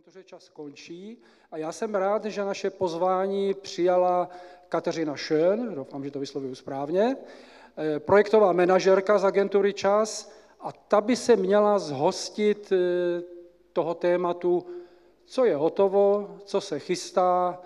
agentuře 0.00 0.24
čas 0.24 0.48
končí 0.48 1.18
a 1.50 1.56
já 1.56 1.72
jsem 1.72 1.94
rád, 1.94 2.24
že 2.24 2.44
naše 2.44 2.70
pozvání 2.70 3.54
přijala 3.54 4.28
Kateřina 4.68 5.14
Schön, 5.14 5.74
doufám, 5.74 6.04
že 6.04 6.10
to 6.10 6.20
vyslovuju 6.20 6.54
správně, 6.54 7.16
eh, 7.76 8.00
projektová 8.00 8.52
manažerka 8.52 9.18
z 9.18 9.24
agentury 9.24 9.72
Čas 9.72 10.32
a 10.60 10.72
ta 10.72 11.00
by 11.00 11.16
se 11.16 11.36
měla 11.36 11.78
zhostit 11.78 12.72
eh, 12.72 13.22
toho 13.72 13.94
tématu, 13.94 14.66
co 15.24 15.44
je 15.44 15.56
hotovo, 15.56 16.36
co 16.44 16.60
se 16.60 16.78
chystá 16.78 17.60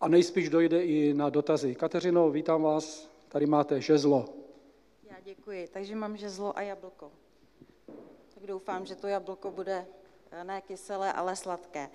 a 0.00 0.08
nejspíš 0.08 0.48
dojde 0.48 0.84
i 0.84 1.14
na 1.14 1.30
dotazy. 1.30 1.74
Kateřino, 1.74 2.30
vítám 2.30 2.62
vás, 2.62 3.12
tady 3.28 3.46
máte 3.46 3.80
žezlo. 3.80 4.24
Já 5.10 5.20
děkuji, 5.20 5.68
takže 5.68 5.96
mám 5.96 6.16
žezlo 6.16 6.56
a 6.56 6.62
jablko. 6.62 7.12
Tak 8.34 8.46
doufám, 8.46 8.86
že 8.86 8.96
to 8.96 9.06
jablko 9.06 9.50
bude 9.50 9.86
ne 10.42 10.60
kyselé, 10.60 11.12
ale 11.12 11.36
sladké. 11.36 11.90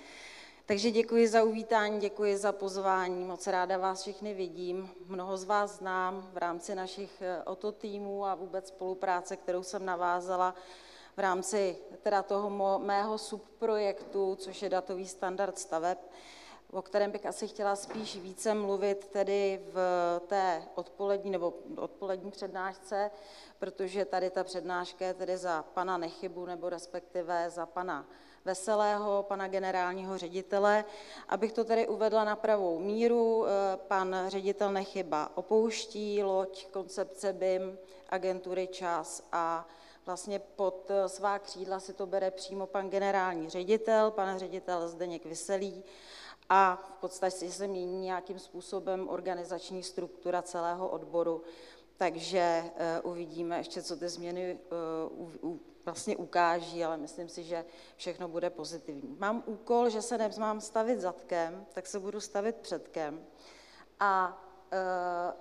Takže 0.66 0.92
děkuji 0.92 1.28
za 1.28 1.44
uvítání, 1.44 2.00
děkuji 2.00 2.38
za 2.38 2.52
pozvání, 2.52 3.24
moc 3.26 3.48
ráda 3.48 3.78
vás 3.78 4.02
všechny 4.02 4.34
vidím. 4.34 4.90
Mnoho 5.06 5.38
z 5.38 5.44
vás 5.44 5.78
znám 5.78 6.30
v 6.34 6.38
rámci 6.38 6.76
našich 6.76 7.22
eh, 7.22 7.44
OTO 7.44 7.72
týmů 7.72 8.26
a 8.26 8.36
vůbec 8.36 8.68
spolupráce, 8.68 9.38
kterou 9.38 9.64
jsem 9.64 9.86
navázala 9.86 10.56
v 11.18 11.20
rámci 11.20 11.78
teda 12.02 12.24
toho 12.24 12.80
mého 12.80 13.18
subprojektu, 13.18 14.36
což 14.36 14.62
je 14.62 14.70
datový 14.70 15.08
standard 15.08 15.60
staveb, 15.60 15.98
o 16.72 16.82
kterém 16.82 17.12
bych 17.12 17.26
asi 17.26 17.48
chtěla 17.48 17.76
spíš 17.76 18.18
více 18.18 18.54
mluvit 18.54 19.08
tedy 19.08 19.62
v 19.74 19.80
té 20.28 20.64
odpolední 20.76 21.32
nebo 21.32 21.54
odpolední 21.78 22.32
přednášce, 22.32 23.12
protože 23.60 24.06
tady 24.06 24.30
ta 24.30 24.44
přednáška 24.44 25.06
je 25.06 25.14
tedy 25.14 25.38
za 25.38 25.64
pana 25.74 25.98
Nechybu 25.98 26.46
nebo 26.46 26.70
respektive 26.70 27.50
za 27.50 27.66
pana 27.66 28.08
Veselého, 28.46 29.24
pana 29.24 29.48
generálního 29.48 30.18
ředitele. 30.18 30.86
Abych 31.30 31.54
to 31.54 31.64
tedy 31.64 31.88
uvedla 31.88 32.24
na 32.24 32.36
pravou 32.36 32.80
míru, 32.80 33.46
eh, 33.46 33.78
pan 33.78 34.16
ředitel 34.28 34.72
Nechyba 34.72 35.32
opouští 35.36 36.24
loď 36.24 36.68
koncepce 36.68 37.34
BIM 37.34 37.78
agentury 38.10 38.68
Čas 38.68 39.24
a 39.32 39.68
vlastně 40.06 40.40
pod 40.40 40.92
eh, 40.92 41.10
svá 41.10 41.40
křídla 41.40 41.80
si 41.80 41.94
to 41.94 42.06
bere 42.06 42.32
přímo 42.32 42.68
pan 42.68 42.90
generální 42.90 43.50
ředitel, 43.50 44.12
pan 44.12 44.40
ředitel 44.40 44.88
Zdeněk 44.88 45.26
Vyselý 45.26 45.84
a 46.50 46.76
v 46.98 47.02
podstatě 47.02 47.52
se 47.52 47.68
mění 47.68 48.02
nějakým 48.02 48.40
způsobem 48.40 49.10
organizační 49.10 49.84
struktura 49.84 50.42
celého 50.42 50.90
odboru, 50.90 51.42
takže 51.98 52.64
eh, 52.76 53.02
uvidíme 53.02 53.58
ještě, 53.58 53.82
co 53.82 53.96
ty 53.98 54.10
změny 54.10 54.60
vlastně 55.88 56.18
ukáží, 56.18 56.84
ale 56.84 56.98
myslím 56.98 57.30
si, 57.30 57.44
že 57.44 57.66
všechno 57.96 58.28
bude 58.28 58.50
pozitivní. 58.50 59.16
Mám 59.20 59.44
úkol, 59.46 59.90
že 59.90 60.02
se 60.02 60.18
nemám 60.18 60.62
stavit 60.62 61.00
zadkem, 61.00 61.66
tak 61.74 61.88
se 61.88 62.00
budu 62.00 62.20
stavit 62.20 62.56
předkem. 62.56 63.26
A 64.00 64.44
e, 64.72 64.78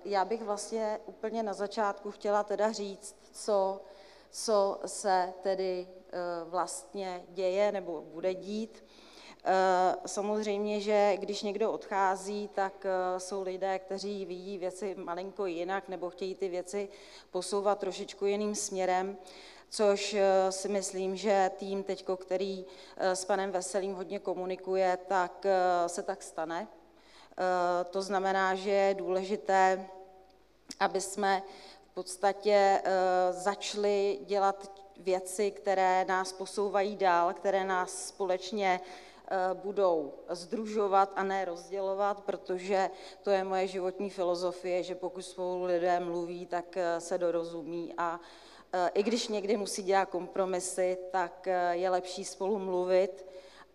já 0.05 0.25
bych 0.25 0.43
vlastně 0.43 1.01
úplně 1.07 1.43
na 1.43 1.53
začátku 1.53 2.11
chtěla 2.11 2.43
teda 2.43 2.73
říct, 2.73 3.17
co, 3.33 3.81
co 4.31 4.81
se 4.87 5.35
tedy 5.43 5.89
vlastně 6.45 7.25
děje 7.29 7.73
nebo 7.73 8.03
bude 8.03 8.35
dít. 8.35 8.85
E, 9.47 9.97
samozřejmě, 10.07 10.81
že 10.81 11.17
když 11.17 11.43
někdo 11.43 11.73
odchází, 11.73 12.49
tak 12.55 12.87
jsou 13.19 13.43
lidé, 13.43 13.79
kteří 13.79 14.25
vidí 14.25 14.59
věci 14.59 14.95
malinko 14.99 15.47
jinak 15.47 15.89
nebo 15.89 16.11
chtějí 16.11 16.35
ty 16.35 16.49
věci 16.49 16.89
posouvat 17.31 17.79
trošičku 17.79 18.27
jiným 18.27 18.55
směrem 18.55 19.17
což 19.71 20.15
eh, 20.15 20.53
si 20.53 20.69
myslím, 20.69 21.17
že 21.17 21.51
tým 21.57 21.83
teď, 21.83 22.05
který 22.17 22.65
eh, 22.97 23.17
s 23.17 23.25
panem 23.25 23.51
Veselým 23.51 23.95
hodně 23.95 24.19
komunikuje, 24.19 24.99
tak 25.09 25.47
eh, 25.47 25.89
se 25.89 26.03
tak 26.03 26.23
stane. 26.23 26.69
To 27.91 28.03
znamená, 28.03 28.55
že 28.55 28.71
je 28.71 28.95
důležité, 28.95 29.87
aby 30.81 31.01
jsme 31.01 31.43
v 31.91 31.95
podstatě 31.95 32.83
začali 33.31 34.19
dělat 34.25 34.73
věci, 34.97 35.51
které 35.51 36.05
nás 36.05 36.33
posouvají 36.33 36.97
dál, 36.97 37.35
které 37.35 37.65
nás 37.65 38.09
společně 38.09 38.81
budou 39.55 40.13
združovat 40.29 41.13
a 41.17 41.25
ne 41.25 41.45
rozdělovat, 41.45 42.21
protože 42.21 42.91
to 43.23 43.31
je 43.31 43.45
moje 43.45 43.67
životní 43.67 44.11
filozofie, 44.11 44.83
že 44.83 44.95
pokud 44.95 45.23
spolu 45.23 45.65
lidé 45.65 46.01
mluví, 46.01 46.47
tak 46.47 46.79
se 46.99 47.19
dorozumí 47.19 47.95
a 47.99 48.21
i 48.95 49.03
když 49.03 49.29
někdy 49.29 49.57
musí 49.57 49.83
dělat 49.83 50.05
kompromisy, 50.05 50.99
tak 51.11 51.47
eh, 51.47 51.77
je 51.77 51.91
lepší 51.91 52.25
spolu 52.25 52.59
mluvit 52.59 53.26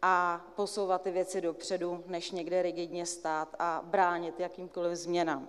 a 0.02 0.46
posouvat 0.56 1.02
ty 1.02 1.12
věci 1.12 1.42
dopředu, 1.42 2.04
než 2.08 2.32
někde 2.32 2.62
rigidně 2.62 3.06
stát 3.06 3.56
a 3.60 3.82
bránit 3.86 4.40
jakýmkoliv 4.40 4.98
změnám. 4.98 5.48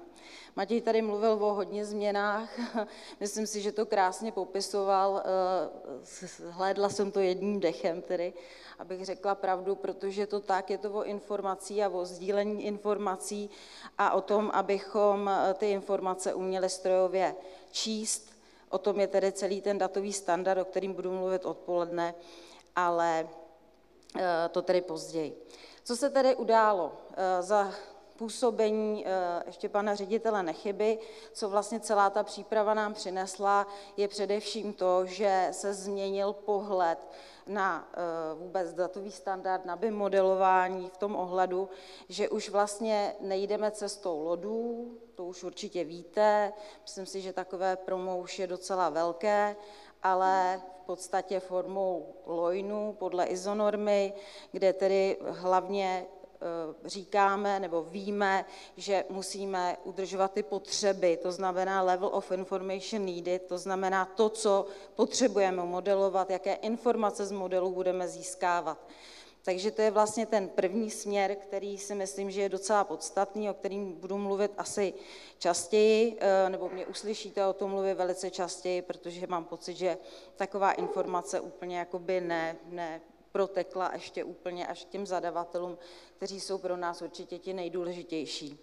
Matěj 0.56 0.80
tady 0.80 1.02
mluvil 1.02 1.32
o 1.32 1.54
hodně 1.54 1.84
změnách, 1.84 2.48
myslím 3.20 3.46
si, 3.46 3.60
že 3.60 3.72
to 3.72 3.86
krásně 3.86 4.32
popisoval, 4.32 5.22
eh, 5.24 6.50
hlédla 6.50 6.88
jsem 6.88 7.10
to 7.10 7.20
jedním 7.20 7.60
dechem 7.60 8.02
tedy, 8.02 8.32
abych 8.78 9.04
řekla 9.04 9.34
pravdu, 9.34 9.74
protože 9.74 10.26
to 10.26 10.40
tak, 10.40 10.70
je 10.70 10.78
to 10.78 10.92
o 10.92 11.02
informací 11.02 11.82
a 11.82 11.88
o 11.88 12.04
sdílení 12.04 12.64
informací 12.64 13.50
a 13.98 14.12
o 14.12 14.20
tom, 14.20 14.50
abychom 14.54 15.30
eh, 15.30 15.54
ty 15.54 15.70
informace 15.70 16.34
uměli 16.34 16.68
strojově 16.68 17.34
číst, 17.70 18.32
O 18.72 18.78
tom 18.78 19.00
je 19.00 19.06
tedy 19.06 19.32
celý 19.32 19.60
ten 19.60 19.78
datový 19.78 20.12
standard, 20.12 20.60
o 20.60 20.64
kterým 20.64 20.92
budu 20.92 21.12
mluvit 21.12 21.44
odpoledne, 21.44 22.14
ale 22.76 23.28
to 24.50 24.62
tedy 24.62 24.80
později. 24.80 25.46
Co 25.84 25.96
se 25.96 26.10
tedy 26.10 26.36
událo 26.36 26.92
eh, 27.16 27.42
za 27.42 27.72
působení 28.16 29.06
eh, 29.06 29.42
ještě 29.46 29.68
pana 29.68 29.94
ředitele 29.94 30.42
Nechyby, 30.42 30.98
co 31.32 31.48
vlastně 31.48 31.80
celá 31.80 32.10
ta 32.10 32.22
příprava 32.22 32.74
nám 32.74 32.94
přinesla, 32.94 33.66
je 33.96 34.08
především 34.08 34.72
to, 34.72 35.06
že 35.06 35.48
se 35.50 35.74
změnil 35.74 36.32
pohled 36.32 36.98
na 37.46 37.88
vůbec 38.34 38.72
datový 38.72 39.10
standard, 39.10 39.64
na 39.64 39.78
modelování 39.90 40.88
v 40.88 40.96
tom 40.96 41.16
ohledu, 41.16 41.68
že 42.08 42.28
už 42.28 42.48
vlastně 42.48 43.14
nejdeme 43.20 43.70
cestou 43.70 44.24
lodů, 44.24 44.92
to 45.14 45.24
už 45.24 45.44
určitě 45.44 45.84
víte, 45.84 46.52
myslím 46.82 47.06
si, 47.06 47.20
že 47.20 47.32
takové 47.32 47.76
promo 47.76 48.18
už 48.18 48.38
je 48.38 48.46
docela 48.46 48.88
velké, 48.88 49.56
ale 50.02 50.62
podstatě 50.82 51.40
formou 51.40 52.14
loinu 52.26 52.96
podle 52.98 53.26
izonormy, 53.26 54.12
kde 54.52 54.72
tedy 54.72 55.16
hlavně 55.28 56.06
e, 56.84 56.88
říkáme 56.88 57.60
nebo 57.60 57.82
víme, 57.82 58.44
že 58.76 59.04
musíme 59.08 59.76
udržovat 59.84 60.32
ty 60.32 60.42
potřeby, 60.42 61.16
to 61.16 61.32
znamená 61.32 61.82
level 61.82 62.10
of 62.12 62.32
information 62.32 63.04
needed, 63.06 63.42
to 63.46 63.58
znamená 63.58 64.04
to, 64.04 64.28
co 64.28 64.66
potřebujeme 64.94 65.64
modelovat, 65.64 66.30
jaké 66.30 66.54
informace 66.54 67.26
z 67.26 67.32
modelu 67.32 67.70
budeme 67.70 68.08
získávat. 68.08 68.78
Takže 69.44 69.70
to 69.70 69.82
je 69.82 69.90
vlastně 69.90 70.26
ten 70.26 70.48
první 70.48 70.90
směr, 70.90 71.36
který 71.36 71.78
si 71.78 71.94
myslím, 71.94 72.30
že 72.30 72.42
je 72.42 72.48
docela 72.48 72.84
podstatný, 72.84 73.50
o 73.50 73.54
kterým 73.54 73.92
budu 73.92 74.18
mluvit 74.18 74.52
asi 74.56 74.94
častěji, 75.38 76.16
eh, 76.20 76.50
nebo 76.50 76.68
mě 76.68 76.86
uslyšíte 76.86 77.46
o 77.46 77.52
tom 77.52 77.70
mluvit 77.70 77.94
velice 77.94 78.30
častěji, 78.30 78.82
protože 78.82 79.26
mám 79.26 79.44
pocit, 79.44 79.74
že 79.74 79.98
taková 80.36 80.72
informace 80.72 81.40
úplně 81.40 81.78
jakoby 81.78 82.20
ne, 82.20 82.56
ne 82.66 83.00
protekla 83.32 83.90
ještě 83.92 84.24
úplně 84.24 84.66
až 84.66 84.84
k 84.84 84.88
těm 84.88 85.06
zadavatelům, 85.06 85.78
kteří 86.16 86.40
jsou 86.40 86.58
pro 86.58 86.76
nás 86.76 87.02
určitě 87.02 87.38
ti 87.38 87.52
nejdůležitější. 87.52 88.58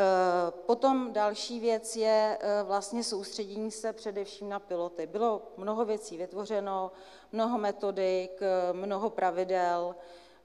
Eh, 0.00 0.50
potom 0.50 1.12
další 1.12 1.60
věc 1.60 1.96
je 1.96 2.38
eh, 2.40 2.62
vlastně 2.62 3.04
soustředění 3.04 3.70
se 3.70 3.92
především 3.92 4.48
na 4.48 4.58
piloty. 4.58 5.06
Bylo 5.06 5.42
mnoho 5.56 5.84
věcí 5.84 6.16
vytvořeno, 6.16 6.92
mnoho 7.32 7.58
metodik, 7.58 8.42
eh, 8.42 8.72
mnoho 8.72 9.10
pravidel, 9.10 9.96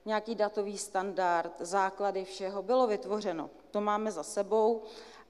nějaký 0.05 0.35
datový 0.35 0.77
standard, 0.77 1.53
základy 1.59 2.25
všeho 2.25 2.61
bylo 2.61 2.87
vytvořeno. 2.87 3.49
To 3.71 3.81
máme 3.81 4.11
za 4.11 4.23
sebou 4.23 4.81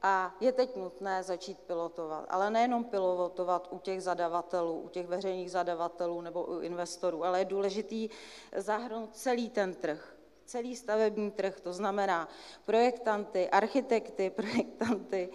a 0.01 0.35
je 0.39 0.51
teď 0.51 0.75
nutné 0.75 1.23
začít 1.23 1.59
pilotovat. 1.59 2.25
Ale 2.29 2.49
nejenom 2.49 2.83
pilotovat 2.83 3.67
u 3.71 3.79
těch 3.79 4.03
zadavatelů, 4.03 4.79
u 4.79 4.89
těch 4.89 5.07
veřejných 5.07 5.51
zadavatelů 5.51 6.21
nebo 6.21 6.43
u 6.43 6.59
investorů, 6.59 7.25
ale 7.25 7.39
je 7.39 7.45
důležitý 7.45 8.09
zahrnout 8.55 9.15
celý 9.15 9.49
ten 9.49 9.73
trh 9.73 10.15
celý 10.45 10.75
stavební 10.75 11.31
trh, 11.31 11.59
to 11.59 11.73
znamená 11.73 12.29
projektanty, 12.65 13.49
architekty, 13.49 14.29
projektanty, 14.35 15.29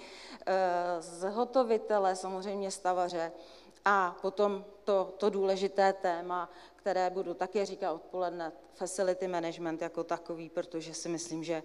eh, 0.46 0.55
zhotovitele, 1.00 2.16
samozřejmě 2.16 2.70
stavaře 2.70 3.32
a 3.84 4.16
potom 4.22 4.64
to, 4.84 5.14
to 5.19 5.31
důležité 5.31 5.93
téma, 5.93 6.50
které 6.76 7.10
budu 7.10 7.34
také 7.34 7.66
říkat 7.66 7.93
odpoledne, 7.93 8.52
facility 8.75 9.28
management 9.28 9.82
jako 9.82 10.05
takový, 10.05 10.50
protože 10.50 10.94
si 10.94 11.08
myslím, 11.08 11.44
že 11.44 11.62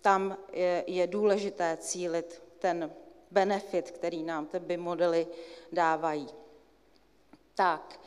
tam 0.00 0.36
je, 0.52 0.84
je 0.86 1.06
důležité 1.06 1.76
cílit 1.76 2.42
ten 2.58 2.90
benefit, 3.30 3.90
který 3.90 4.22
nám 4.22 4.46
ty 4.46 4.76
modely 4.76 5.26
dávají. 5.72 6.28
Tak, 7.54 8.00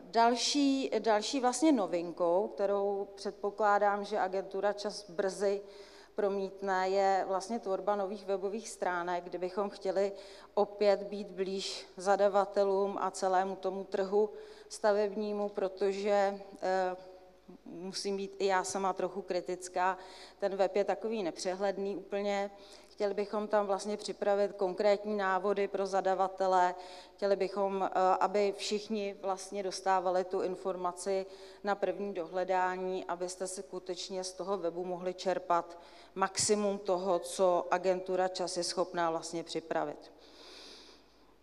Další, 0.00 0.90
další 0.98 1.40
vlastně 1.40 1.72
novinkou, 1.72 2.48
kterou 2.54 3.08
předpokládám, 3.14 4.04
že 4.04 4.18
agentura 4.18 4.72
čas 4.72 5.10
brzy 5.10 5.62
promítne, 6.14 6.88
je 6.88 7.24
vlastně 7.28 7.58
tvorba 7.58 7.96
nových 7.96 8.26
webových 8.26 8.68
stránek, 8.68 9.24
kde 9.24 9.38
bychom 9.38 9.70
chtěli 9.70 10.12
opět 10.54 11.02
být 11.02 11.26
blíž 11.26 11.86
zadavatelům 11.96 12.98
a 13.00 13.10
celému 13.10 13.56
tomu 13.56 13.84
trhu 13.84 14.30
stavebnímu, 14.68 15.48
protože 15.48 16.40
eh, 16.62 16.96
musím 17.64 18.16
být 18.16 18.36
i 18.38 18.46
já 18.46 18.64
sama 18.64 18.92
trochu 18.92 19.22
kritická, 19.22 19.98
ten 20.38 20.56
web 20.56 20.76
je 20.76 20.84
takový 20.84 21.22
nepřehledný 21.22 21.96
úplně, 21.96 22.50
Chtěli 22.96 23.14
bychom 23.14 23.48
tam 23.48 23.66
vlastně 23.66 23.96
připravit 23.96 24.52
konkrétní 24.52 25.16
návody 25.16 25.68
pro 25.68 25.86
zadavatele, 25.86 26.74
chtěli 27.16 27.36
bychom, 27.36 27.82
eh, 27.82 28.00
aby 28.20 28.54
všichni 28.56 29.16
vlastně 29.22 29.62
dostávali 29.62 30.24
tu 30.24 30.42
informaci 30.42 31.26
na 31.64 31.74
první 31.74 32.14
dohledání, 32.14 33.04
abyste 33.04 33.46
si 33.46 33.62
skutečně 33.62 34.24
z 34.24 34.32
toho 34.32 34.58
webu 34.58 34.84
mohli 34.84 35.14
čerpat 35.14 35.78
maximum 36.14 36.78
toho, 36.78 37.18
co 37.18 37.66
agentura 37.70 38.28
čas 38.28 38.56
je 38.56 38.64
schopná 38.64 39.10
vlastně 39.10 39.44
připravit. 39.44 40.12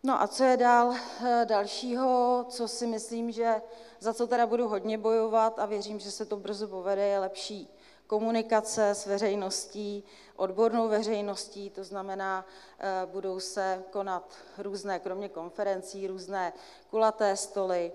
No 0.03 0.21
a 0.21 0.27
co 0.27 0.43
je 0.43 0.57
dál 0.57 0.93
eh, 1.25 1.45
dalšího, 1.45 2.45
co 2.49 2.67
si 2.67 2.87
myslím, 2.87 3.31
že 3.31 3.61
za 3.99 4.13
co 4.13 4.27
teda 4.27 4.45
budu 4.45 4.67
hodně 4.67 4.97
bojovat 4.97 5.59
a 5.59 5.65
věřím, 5.65 5.99
že 5.99 6.11
se 6.11 6.25
to 6.25 6.37
brzo 6.37 6.67
povede, 6.67 7.07
je 7.07 7.19
lepší 7.19 7.72
komunikace 8.07 8.89
s 8.89 9.05
veřejností, 9.05 10.03
odbornou 10.35 10.89
veřejností, 10.89 11.69
to 11.69 11.83
znamená, 11.83 12.45
eh, 12.79 13.05
budou 13.05 13.39
se 13.39 13.83
konat 13.91 14.33
různé, 14.57 14.99
kromě 14.99 15.29
konferencí, 15.29 16.07
různé 16.07 16.53
kulaté 16.89 17.35
stoly, 17.35 17.91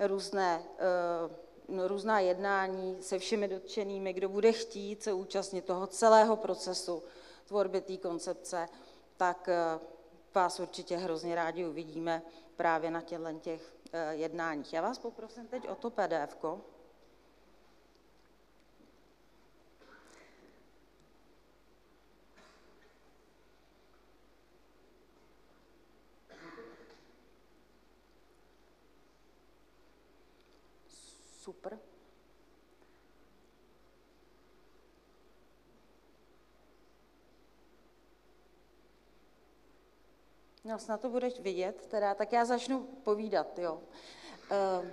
různé, 0.00 0.62
eh, 0.78 1.88
různá 1.88 2.20
jednání 2.20 3.02
se 3.02 3.18
všemi 3.18 3.48
dotčenými, 3.48 4.12
kdo 4.12 4.28
bude 4.28 4.52
chtít 4.52 5.02
se 5.02 5.12
účastnit 5.12 5.64
toho 5.64 5.86
celého 5.86 6.36
procesu 6.36 7.02
tvorby 7.46 7.80
té 7.80 7.96
koncepce, 7.96 8.68
tak 9.16 9.48
eh, 9.48 9.78
vás 10.34 10.60
určitě 10.60 10.96
hrozně 10.96 11.34
rádi 11.34 11.66
uvidíme 11.66 12.22
právě 12.56 12.90
na 12.90 13.00
těchto 13.00 13.32
těch 13.32 13.74
jednáních. 14.10 14.72
Já 14.72 14.82
vás 14.82 14.98
poprosím 14.98 15.46
teď 15.46 15.68
o 15.68 15.74
to 15.74 15.90
PDF. 15.90 16.36
-ko. 16.40 16.60
Super. 31.44 31.78
No, 40.64 40.78
snad 40.78 41.00
to 41.00 41.08
budeš 41.08 41.40
vidět, 41.40 41.86
teda, 41.86 42.14
tak 42.14 42.32
já 42.32 42.44
začnu 42.44 42.80
povídat, 42.80 43.58
jo. 43.58 43.74
Uh, 43.74 44.86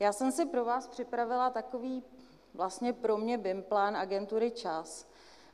já 0.00 0.12
jsem 0.12 0.32
si 0.32 0.46
pro 0.46 0.64
vás 0.64 0.88
připravila 0.88 1.50
takový 1.50 2.04
vlastně 2.54 2.92
pro 2.92 3.16
mě 3.16 3.38
BIM 3.38 3.62
plán 3.62 3.96
agentury 3.96 4.50
Čas, 4.50 5.08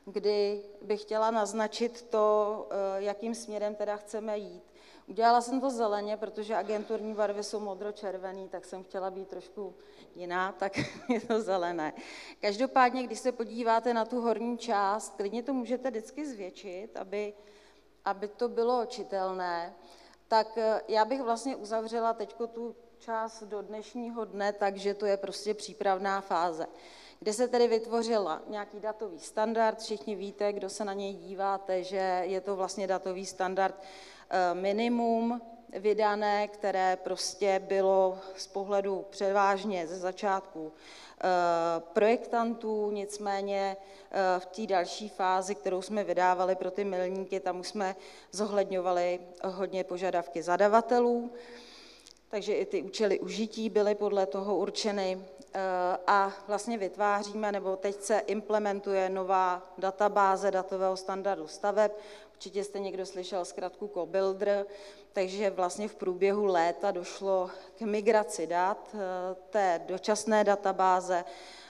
kdy 0.05 0.63
bych 0.81 1.01
chtěla 1.01 1.31
naznačit 1.31 2.01
to, 2.01 2.67
uh, 2.67 3.03
jakým 3.03 3.35
směrem 3.35 3.75
teda 3.75 3.97
chceme 3.97 4.37
jít. 4.37 4.68
Udělala 5.09 5.41
jsem 5.41 5.61
to 5.61 5.69
zeleně, 5.69 6.17
protože 6.17 6.55
agenturní 6.55 7.13
barvy 7.13 7.43
jsou 7.43 7.59
modro-červený, 7.59 8.49
tak 8.49 8.65
jsem 8.65 8.83
chtěla 8.83 9.11
být 9.11 9.27
trošku 9.27 9.75
jiná, 10.15 10.51
tak 10.51 10.77
je 11.09 11.21
to 11.21 11.41
zelené. 11.41 11.93
Každopádně, 12.41 13.03
když 13.03 13.19
se 13.19 13.31
podíváte 13.31 13.93
na 13.93 14.05
tu 14.05 14.21
horní 14.21 14.57
část, 14.57 15.15
klidně 15.17 15.43
to 15.43 15.53
můžete 15.53 15.89
vždycky 15.89 16.25
zvětšit, 16.25 16.97
aby, 16.97 17.33
aby 18.05 18.27
to 18.27 18.49
bylo 18.49 18.85
čitelné, 18.85 19.73
tak 20.27 20.57
eh, 20.57 20.81
já 20.87 21.05
bych 21.05 21.21
vlastně 21.21 21.55
uzavřela 21.55 22.13
teď 22.13 22.35
tu 22.53 22.75
část 22.99 23.43
do 23.43 23.61
dnešního 23.61 24.25
dne, 24.25 24.53
takže 24.53 24.93
to 24.93 25.05
je 25.05 25.17
prostě 25.17 25.53
přípravná 25.53 26.21
fáze, 26.21 26.67
kde 27.19 27.33
se 27.33 27.47
tedy 27.47 27.67
vytvořila 27.67 28.41
nějaký 28.47 28.79
datový 28.79 29.19
standard. 29.19 29.79
Všichni 29.79 30.15
víte, 30.15 30.53
kdo 30.53 30.69
se 30.69 30.85
na 30.85 30.93
něj 30.93 31.13
díváte, 31.13 31.83
že 31.83 32.21
je 32.23 32.41
to 32.41 32.55
vlastně 32.55 32.87
datový 32.87 33.25
standard 33.25 33.75
minimum, 34.53 35.41
vydané, 35.73 36.47
které 36.47 36.97
prostě 37.03 37.61
bylo 37.67 38.17
z 38.35 38.47
pohledu 38.47 39.05
převážně 39.09 39.87
ze 39.87 39.97
začátku 39.97 40.71
eh, 40.71 41.25
projektantů, 41.93 42.91
nicméně 42.91 43.77
eh, 44.11 44.39
v 44.39 44.45
té 44.45 44.67
další 44.67 45.09
fázi, 45.09 45.55
kterou 45.55 45.81
jsme 45.81 46.03
vydávali 46.03 46.55
pro 46.55 46.71
ty 46.71 46.83
milníky, 46.83 47.39
tam 47.39 47.59
už 47.59 47.67
jsme 47.67 47.95
zohledňovali 48.31 49.19
hodně 49.43 49.83
požadavky 49.83 50.43
zadavatelů, 50.43 51.31
takže 52.29 52.53
i 52.53 52.65
ty 52.65 52.83
účely 52.83 53.19
užití 53.19 53.69
byly 53.69 53.95
podle 53.95 54.25
toho 54.25 54.57
určeny 54.57 55.17
eh, 55.53 55.59
a 56.07 56.33
vlastně 56.47 56.77
vytváříme, 56.77 57.51
nebo 57.51 57.75
teď 57.75 58.01
se 58.01 58.19
implementuje 58.19 59.09
nová 59.09 59.73
databáze 59.77 60.51
datového 60.51 60.97
standardu 60.97 61.47
staveb, 61.47 61.91
určitě 62.39 62.63
jste 62.63 62.79
někdo 62.79 63.05
slyšel 63.05 63.45
zkratku 63.45 63.91
CoBuilder, 63.93 64.65
takže 65.13 65.49
vlastně 65.49 65.87
v 65.87 65.95
průběhu 65.95 66.45
léta 66.45 66.91
došlo 66.91 67.49
k 67.77 67.81
migraci 67.81 68.47
dat 68.47 68.89
eh, 68.93 68.99
té 69.49 69.81
dočasné 69.85 70.43
databáze 70.43 71.25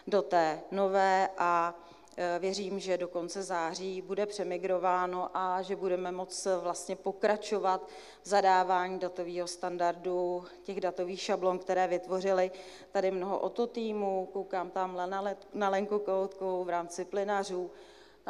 do 0.08 0.22
té 0.22 0.62
nové 0.72 1.30
a 1.38 1.76
eh, 2.18 2.40
věřím, 2.40 2.80
že 2.80 2.98
do 2.98 3.08
konce 3.08 3.44
září 3.44 4.02
bude 4.02 4.26
přemigrováno 4.26 5.30
a 5.34 5.62
že 5.62 5.76
budeme 5.76 6.12
moct 6.12 6.48
vlastně 6.62 6.96
pokračovat 6.96 7.88
v 8.22 8.28
zadávání 8.28 9.00
datového 9.00 9.48
standardu, 9.48 10.46
těch 10.64 10.82
datových 10.82 11.22
šablon, 11.22 11.60
které 11.60 11.88
vytvořili 11.88 12.52
tady 12.92 13.12
mnoho 13.12 13.40
oto 13.40 13.68
týmů, 13.68 14.30
koukám 14.34 14.70
tamhle 14.70 15.08
na 15.54 15.70
Lenku 15.70 16.00
Koutkou 16.00 16.64
v 16.64 16.70
rámci 16.70 17.06
plynařů, 17.06 17.72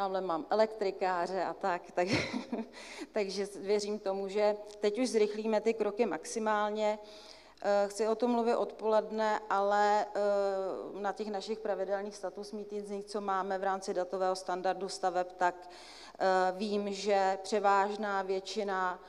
tamhle 0.00 0.20
mám 0.20 0.46
elektrikáře 0.50 1.44
a 1.44 1.54
tak, 1.54 1.82
tak 1.90 2.08
takže 3.12 3.46
věřím 3.56 3.98
tomu, 3.98 4.28
že 4.28 4.56
teď 4.80 4.98
už 4.98 5.08
zrychlíme 5.08 5.60
ty 5.60 5.74
kroky 5.74 6.06
maximálně. 6.06 6.98
Eh, 7.62 7.88
chci 7.88 8.08
o 8.08 8.14
tom 8.14 8.30
mluvit 8.30 8.56
odpoledne, 8.56 9.40
ale 9.50 10.06
eh, 10.06 11.00
na 11.00 11.12
těch 11.12 11.28
našich 11.28 11.58
pravidelných 11.58 12.16
status 12.16 12.52
meetingsích, 12.52 13.04
co 13.04 13.20
máme 13.20 13.58
v 13.58 13.64
rámci 13.64 13.94
datového 13.94 14.36
standardu 14.36 14.88
staveb, 14.88 15.26
tak 15.36 15.54
eh, 15.68 16.26
vím, 16.56 16.92
že 16.92 17.38
převážná 17.42 18.22
většina 18.22 19.00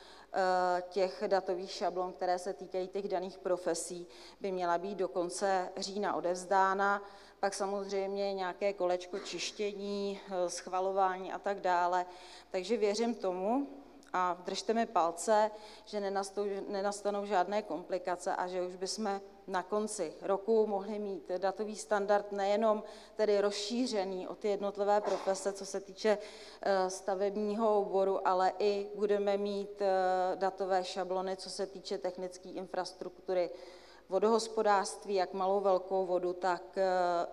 těch 0.89 1.23
datových 1.27 1.71
šablon, 1.71 2.13
které 2.13 2.39
se 2.39 2.53
týkají 2.53 2.87
těch 2.87 3.07
daných 3.07 3.37
profesí, 3.37 4.07
by 4.41 4.51
měla 4.51 4.77
být 4.77 4.95
do 4.95 5.07
konce 5.07 5.69
října 5.77 6.15
odevzdána 6.15 7.01
pak 7.41 7.53
samozřejmě 7.53 8.33
nějaké 8.33 8.73
kolečko 8.73 9.19
čištění, 9.19 10.19
eh, 10.29 10.49
schvalování 10.49 11.33
a 11.33 11.39
tak 11.39 11.59
dále. 11.59 12.05
Takže 12.51 12.77
věřím 12.77 13.15
tomu 13.15 13.67
a 14.13 14.37
držte 14.45 14.73
mi 14.73 14.85
palce, 14.85 15.51
že 15.85 15.99
nenastanou 16.67 17.25
žádné 17.25 17.61
komplikace 17.61 18.35
a 18.35 18.47
že 18.47 18.61
už 18.61 18.75
bychom 18.75 19.21
na 19.47 19.63
konci 19.63 20.13
roku 20.21 20.67
mohli 20.67 20.99
mít 20.99 21.31
datový 21.37 21.75
standard 21.75 22.31
nejenom 22.31 22.83
tedy 23.15 23.41
rozšířený 23.41 24.27
o 24.27 24.35
ty 24.35 24.47
jednotlivé 24.47 25.01
profese, 25.01 25.53
co 25.53 25.65
se 25.65 25.79
týče 25.79 26.17
eh, 26.61 26.89
stavebního 26.89 27.79
oboru, 27.79 28.27
ale 28.27 28.53
i 28.59 28.87
budeme 28.95 29.37
mít 29.37 29.81
eh, 29.81 30.35
datové 30.35 30.83
šablony, 30.83 31.37
co 31.37 31.49
se 31.49 31.65
týče 31.67 31.97
technické 31.97 32.49
infrastruktury, 32.49 33.49
vodohospodářství, 34.11 35.15
jak 35.15 35.33
malou 35.33 35.59
velkou 35.59 36.05
vodu, 36.05 36.33
tak 36.33 36.63
eh, 36.77 36.83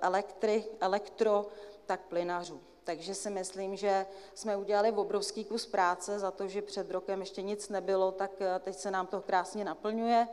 elektri, 0.00 0.64
elektro, 0.80 1.46
tak 1.86 2.00
plynařů. 2.00 2.60
Takže 2.84 3.14
si 3.14 3.30
myslím, 3.30 3.76
že 3.76 4.06
jsme 4.34 4.56
udělali 4.56 4.92
obrovský 4.92 5.44
kus 5.44 5.66
práce 5.66 6.18
za 6.18 6.30
to, 6.30 6.48
že 6.48 6.62
před 6.62 6.90
rokem 6.90 7.20
ještě 7.20 7.42
nic 7.42 7.68
nebylo, 7.68 8.12
tak 8.12 8.30
eh, 8.40 8.58
teď 8.58 8.76
se 8.76 8.90
nám 8.90 9.06
to 9.06 9.20
krásně 9.20 9.64
naplňuje. 9.64 10.28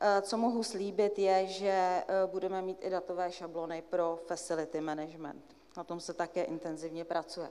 Eh, 0.00 0.22
co 0.22 0.36
mohu 0.36 0.62
slíbit, 0.62 1.18
je, 1.18 1.46
že 1.46 2.02
budeme 2.26 2.62
mít 2.62 2.78
i 2.80 2.90
datové 2.90 3.32
šablony 3.32 3.82
pro 3.90 4.18
facility 4.26 4.80
management. 4.80 5.56
Na 5.76 5.84
tom 5.84 6.00
se 6.00 6.14
také 6.14 6.42
intenzivně 6.42 7.04
pracuje. 7.04 7.50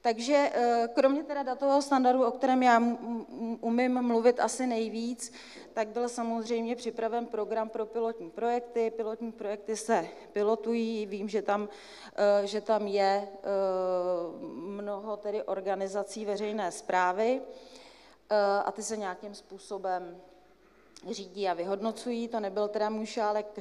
Takže 0.00 0.50
eh, 0.52 0.88
kromě 0.94 1.24
teda 1.24 1.42
datového 1.42 1.82
standardu, 1.82 2.24
o 2.24 2.30
kterém 2.30 2.62
já 2.62 2.82
umím 3.60 4.02
mluvit 4.02 4.40
asi 4.40 4.66
nejvíc, 4.66 5.32
tak 5.72 5.88
byl 5.88 6.08
samozřejmě 6.08 6.76
připraven 6.76 7.26
program 7.26 7.68
pro 7.68 7.86
pilotní 7.86 8.30
projekty. 8.30 8.90
Pilotní 8.90 9.32
projekty 9.32 9.76
se 9.76 10.08
pilotují, 10.32 11.06
vím, 11.06 11.28
že 11.28 11.42
tam, 11.42 11.68
eh, 12.16 12.46
že 12.46 12.60
tam 12.60 12.86
je 12.86 13.28
eh, 13.28 13.48
mnoho 14.54 15.16
tedy 15.16 15.42
organizací 15.42 16.24
veřejné 16.24 16.72
zprávy 16.72 17.40
a 18.64 18.72
ty 18.72 18.82
se 18.82 18.96
nějakým 18.96 19.34
způsobem 19.34 20.20
řídí 21.10 21.48
a 21.48 21.54
vyhodnocují. 21.54 22.28
To 22.28 22.40
nebyl 22.40 22.68
teda 22.68 22.90
můj 22.90 23.06
šálek 23.06 23.60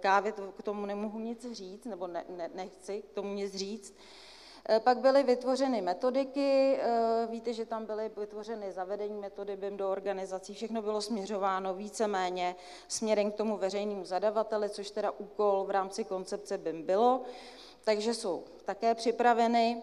kávy, 0.00 0.32
to, 0.32 0.52
k 0.52 0.62
tomu 0.62 0.86
nemohu 0.86 1.18
nic 1.18 1.52
říct, 1.52 1.84
nebo 1.84 2.06
ne, 2.06 2.24
ne, 2.28 2.50
nechci 2.54 3.02
k 3.02 3.12
tomu 3.12 3.34
nic 3.34 3.54
říct. 3.56 3.94
Eh, 4.68 4.80
pak 4.80 4.98
byly 4.98 5.22
vytvořeny 5.22 5.80
metodiky, 5.80 6.78
eh, 6.80 7.26
víte, 7.30 7.52
že 7.52 7.66
tam 7.66 7.86
byly 7.86 8.10
vytvořeny 8.16 8.72
zavedení 8.72 9.20
metody 9.20 9.56
BIM 9.56 9.76
do 9.76 9.90
organizací, 9.90 10.54
všechno 10.54 10.82
bylo 10.82 11.02
směřováno 11.02 11.74
víceméně 11.74 12.56
směrem 12.88 13.32
k 13.32 13.34
tomu 13.34 13.56
veřejnému 13.56 14.04
zadavateli, 14.04 14.70
což 14.70 14.90
teda 14.90 15.10
úkol 15.10 15.64
v 15.64 15.70
rámci 15.70 16.04
koncepce 16.04 16.58
BIM 16.58 16.82
bylo, 16.82 17.22
takže 17.84 18.14
jsou 18.14 18.44
také 18.64 18.94
připraveny. 18.94 19.82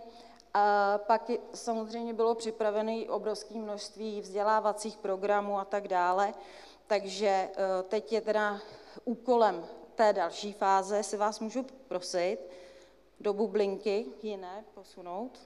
A 0.54 0.98
pak 1.08 1.32
samozřejmě 1.54 2.14
bylo 2.14 2.36
připravené 2.36 3.06
obrovské 3.10 3.54
množství 3.54 4.22
vzdělávacích 4.22 4.98
programů 4.98 5.60
a 5.60 5.66
tak 5.66 5.88
dále. 5.88 6.34
Takže 6.88 7.28
eh, 7.28 7.84
teď 7.84 8.14
je 8.14 8.22
teda 8.22 8.60
úkolem 9.06 9.66
té 9.96 10.14
další 10.14 10.54
fáze, 10.54 10.98
jestli 10.98 11.18
vás 11.18 11.40
můžu 11.40 11.66
prosit, 11.88 12.38
do 13.22 13.34
bublinky 13.34 14.06
jiné 14.24 14.66
posunout. 14.74 15.40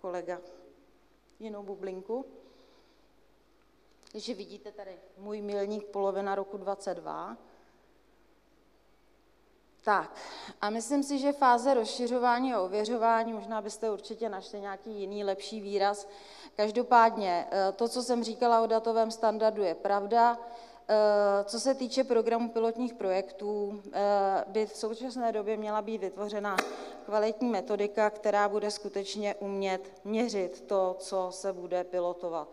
Kolega, 0.00 0.40
jinou 1.38 1.62
bublinku. 1.62 2.26
Takže 4.12 4.34
vidíte 4.34 4.72
tady 4.72 4.98
můj 5.18 5.40
milník 5.40 5.84
polovina 5.84 6.34
roku 6.34 6.56
22. 6.56 7.36
Tak, 9.84 10.16
a 10.60 10.70
myslím 10.70 11.02
si, 11.02 11.18
že 11.18 11.32
fáze 11.32 11.74
rozšiřování 11.74 12.54
a 12.54 12.60
ověřování, 12.60 13.32
možná 13.32 13.62
byste 13.62 13.90
určitě 13.90 14.28
našli 14.28 14.60
nějaký 14.60 14.90
jiný 15.00 15.24
lepší 15.24 15.60
výraz. 15.60 16.08
Každopádně 16.56 17.48
eh, 17.50 17.72
to, 17.72 17.88
co 17.88 18.02
jsem 18.02 18.24
říkala 18.24 18.62
o 18.62 18.66
datovém 18.66 19.10
standardu, 19.10 19.62
je 19.62 19.74
pravda. 19.74 20.38
Eh, 20.92 21.44
co 21.44 21.60
se 21.60 21.74
týče 21.74 22.04
programu 22.04 22.48
pilotních 22.48 22.94
projektů, 22.94 23.82
eh, 23.92 24.44
by 24.46 24.66
v 24.66 24.76
současné 24.76 25.32
době 25.32 25.56
měla 25.56 25.82
být 25.82 26.00
vytvořena 26.00 26.56
kvalitní 27.04 27.48
metodika, 27.48 28.10
která 28.10 28.48
bude 28.48 28.70
skutečně 28.70 29.34
umět 29.34 29.92
měřit 30.04 30.60
to, 30.60 30.96
co 30.98 31.26
se 31.30 31.52
bude 31.52 31.84
pilotovat. 31.84 32.48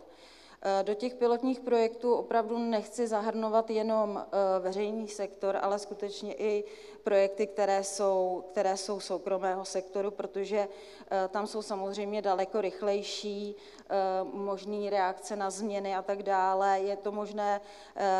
Eh, 0.61 0.83
do 0.83 0.93
těch 0.93 1.15
pilotních 1.15 1.59
projektů 1.59 2.13
opravdu 2.13 2.57
nechci 2.57 3.07
zahrnovat 3.07 3.69
jenom 3.69 4.25
veřejný 4.59 5.07
sektor, 5.07 5.57
ale 5.61 5.79
skutečně 5.79 6.33
i 6.33 6.63
projekty, 7.07 7.47
které 7.47 7.83
jsou, 7.83 8.43
které 8.51 8.77
jsou 8.77 8.99
soukromého 8.99 9.65
sektoru, 9.65 10.11
protože 10.11 10.67
tam 11.29 11.47
jsou 11.47 11.61
samozřejmě 11.61 12.21
daleko 12.21 12.61
rychlejší 12.61 13.55
možné 14.33 14.89
reakce 14.89 15.35
na 15.35 15.49
změny 15.49 15.95
a 15.95 16.01
tak 16.01 16.23
dále. 16.23 16.79
Je 16.79 16.95
to 16.95 17.11
možné 17.11 17.61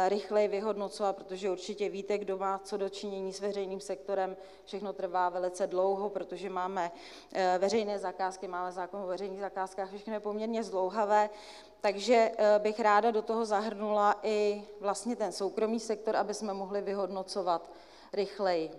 rychleji 0.07 0.47
vyhodnocovat, 0.47 1.15
protože 1.15 1.51
určitě 1.51 1.89
víte, 1.89 2.17
kdo 2.17 2.37
má 2.37 2.59
co 2.63 2.77
dočinění 2.77 3.33
s 3.33 3.39
veřejným 3.39 3.79
sektorem. 3.79 4.37
Všechno 4.65 4.93
trvá 4.93 5.29
velice 5.29 5.67
dlouho, 5.67 6.09
protože 6.09 6.49
máme 6.49 6.91
veřejné 7.59 7.99
zakázky, 7.99 8.47
máme 8.47 8.71
zákon 8.71 9.01
o 9.01 9.07
veřejných 9.07 9.41
zakázkách, 9.41 9.89
všechno 9.89 10.13
je 10.13 10.19
poměrně 10.19 10.63
zdlouhavé. 10.63 11.29
Takže 11.81 12.31
bych 12.57 12.79
ráda 12.79 13.11
do 13.11 13.21
toho 13.21 13.45
zahrnula 13.45 14.19
i 14.23 14.63
vlastně 14.79 15.15
ten 15.15 15.31
soukromý 15.31 15.79
sektor, 15.79 16.15
aby 16.15 16.33
jsme 16.33 16.53
mohli 16.53 16.81
vyhodnocovat 16.81 17.69
rychleji. 18.17 18.71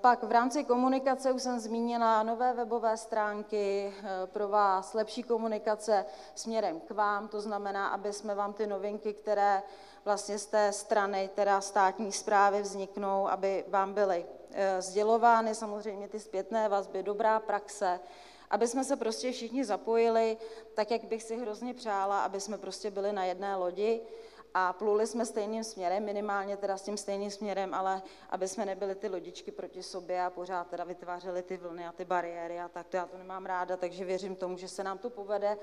Pak 0.00 0.22
v 0.22 0.32
rámci 0.32 0.64
komunikace 0.64 1.32
už 1.32 1.42
jsem 1.42 1.58
zmínila 1.60 2.22
nové 2.22 2.52
webové 2.52 2.96
stránky 2.96 3.92
pro 4.26 4.48
vás, 4.48 4.94
lepší 4.94 5.22
komunikace 5.22 6.06
směrem 6.34 6.80
k 6.80 6.90
vám, 6.90 7.28
to 7.28 7.40
znamená, 7.40 7.88
aby 7.88 8.12
jsme 8.12 8.34
vám 8.34 8.52
ty 8.52 8.66
novinky, 8.66 9.12
které 9.12 9.62
vlastně 10.04 10.38
z 10.38 10.46
té 10.46 10.72
strany, 10.72 11.30
teda 11.34 11.60
státní 11.60 12.12
zprávy 12.12 12.62
vzniknou, 12.62 13.28
aby 13.28 13.64
vám 13.68 13.94
byly 13.94 14.26
sdělovány, 14.78 15.54
samozřejmě 15.54 16.08
ty 16.08 16.20
zpětné 16.20 16.68
vazby, 16.68 17.02
dobrá 17.02 17.40
praxe, 17.40 18.00
aby 18.50 18.68
jsme 18.68 18.84
se 18.84 18.96
prostě 18.96 19.32
všichni 19.32 19.64
zapojili, 19.64 20.36
tak 20.74 20.90
jak 20.90 21.04
bych 21.04 21.22
si 21.22 21.36
hrozně 21.36 21.74
přála, 21.74 22.24
aby 22.24 22.40
jsme 22.40 22.58
prostě 22.58 22.90
byli 22.90 23.12
na 23.12 23.24
jedné 23.24 23.56
lodi 23.56 24.00
a 24.58 24.72
pluli 24.72 25.06
jsme 25.06 25.26
stejným 25.26 25.64
směrem, 25.64 26.04
minimálně 26.04 26.56
teda 26.56 26.76
s 26.76 26.82
tím 26.82 26.96
stejným 26.96 27.30
směrem, 27.30 27.74
ale 27.74 28.02
aby 28.30 28.48
jsme 28.48 28.66
nebyli 28.66 28.94
ty 28.94 29.08
lodičky 29.08 29.52
proti 29.52 29.82
sobě 29.82 30.22
a 30.22 30.30
pořád 30.30 30.66
teda 30.66 30.84
vytvářeli 30.84 31.42
ty 31.42 31.56
vlny 31.56 31.86
a 31.86 31.92
ty 31.92 32.04
bariéry 32.04 32.60
a 32.60 32.68
tak, 32.68 32.86
to 32.86 32.96
já 32.96 33.06
to 33.06 33.18
nemám 33.18 33.46
ráda, 33.46 33.76
takže 33.76 34.04
věřím 34.04 34.36
tomu, 34.36 34.56
že 34.56 34.68
se 34.68 34.84
nám 34.84 34.98
to 34.98 35.10
povede 35.10 35.58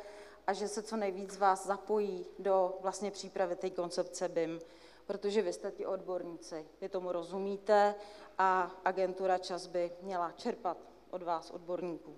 a 0.48 0.54
že 0.54 0.68
se 0.68 0.82
co 0.82 0.98
nejvíc 0.98 1.38
vás 1.38 1.66
zapojí 1.66 2.26
do 2.40 2.78
vlastně 2.82 3.12
přípravy 3.12 3.56
té 3.56 3.70
koncepce 3.70 4.30
BIM, 4.30 4.60
protože 5.06 5.42
vy 5.42 5.54
jste 5.54 5.72
ti 5.72 5.86
odborníci, 5.86 6.66
vy 6.82 6.90
tomu 6.90 7.12
rozumíte 7.12 7.96
a 8.38 8.72
agentura 8.86 9.38
čas 9.38 9.68
by 9.68 9.92
měla 10.02 10.32
čerpat 10.32 10.78
od 11.12 11.24
vás 11.24 11.52
odborníků. 11.52 12.16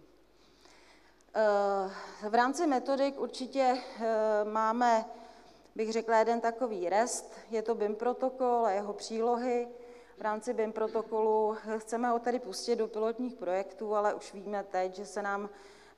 Eh, 1.35 2.29
v 2.29 2.35
rámci 2.35 2.67
metodik 2.67 3.19
určitě 3.19 3.77
eh, 3.99 4.05
máme 4.43 5.05
bych 5.75 5.91
řekla, 5.91 6.19
jeden 6.19 6.41
takový 6.41 6.89
rest, 6.89 7.33
je 7.51 7.61
to 7.61 7.75
BIM 7.75 7.95
protokol 7.95 8.65
a 8.65 8.71
jeho 8.71 8.93
přílohy. 8.93 9.67
V 10.17 10.21
rámci 10.21 10.53
BIM 10.53 10.71
protokolu 10.71 11.57
chceme 11.77 12.09
ho 12.09 12.19
tedy 12.19 12.39
pustit 12.39 12.75
do 12.75 12.87
pilotních 12.87 13.35
projektů, 13.35 13.95
ale 13.95 14.13
už 14.13 14.33
víme 14.33 14.63
teď, 14.63 14.95
že 14.95 15.05
se 15.05 15.21
nám 15.21 15.49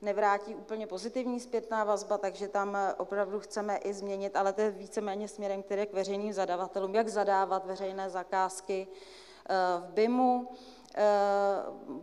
nevrátí 0.02 0.54
úplně 0.54 0.86
pozitivní 0.86 1.40
zpětná 1.40 1.84
vazba, 1.84 2.18
takže 2.18 2.48
tam 2.48 2.78
opravdu 2.96 3.40
chceme 3.40 3.76
i 3.76 3.92
změnit, 3.92 4.36
ale 4.36 4.52
to 4.52 4.60
je 4.60 4.70
víceméně 4.70 5.28
směrem, 5.28 5.62
který 5.62 5.86
k 5.86 5.92
veřejným 5.92 6.32
zadavatelům, 6.32 6.94
jak 6.94 7.08
zadávat 7.08 7.66
veřejné 7.66 8.10
zakázky 8.10 8.86
eh, 8.88 9.54
v 9.80 9.92
BIMu. 9.92 10.48
Eh, 10.94 11.04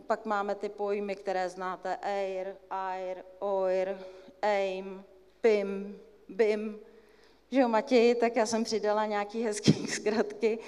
pak 0.06 0.24
máme 0.24 0.54
ty 0.54 0.68
pojmy, 0.68 1.16
které 1.16 1.48
znáte, 1.48 1.96
AIR, 1.96 2.56
AIR, 2.70 3.24
OIR, 3.38 3.98
AIM, 4.42 5.04
PIM, 5.40 5.98
BIM, 6.28 6.80
že 7.50 7.60
jo, 7.60 7.68
Matěji, 7.68 8.14
tak 8.14 8.36
já 8.36 8.46
jsem 8.46 8.64
přidala 8.64 9.06
nějaký 9.06 9.42
hezký 9.42 9.86
zkratky, 9.86 10.58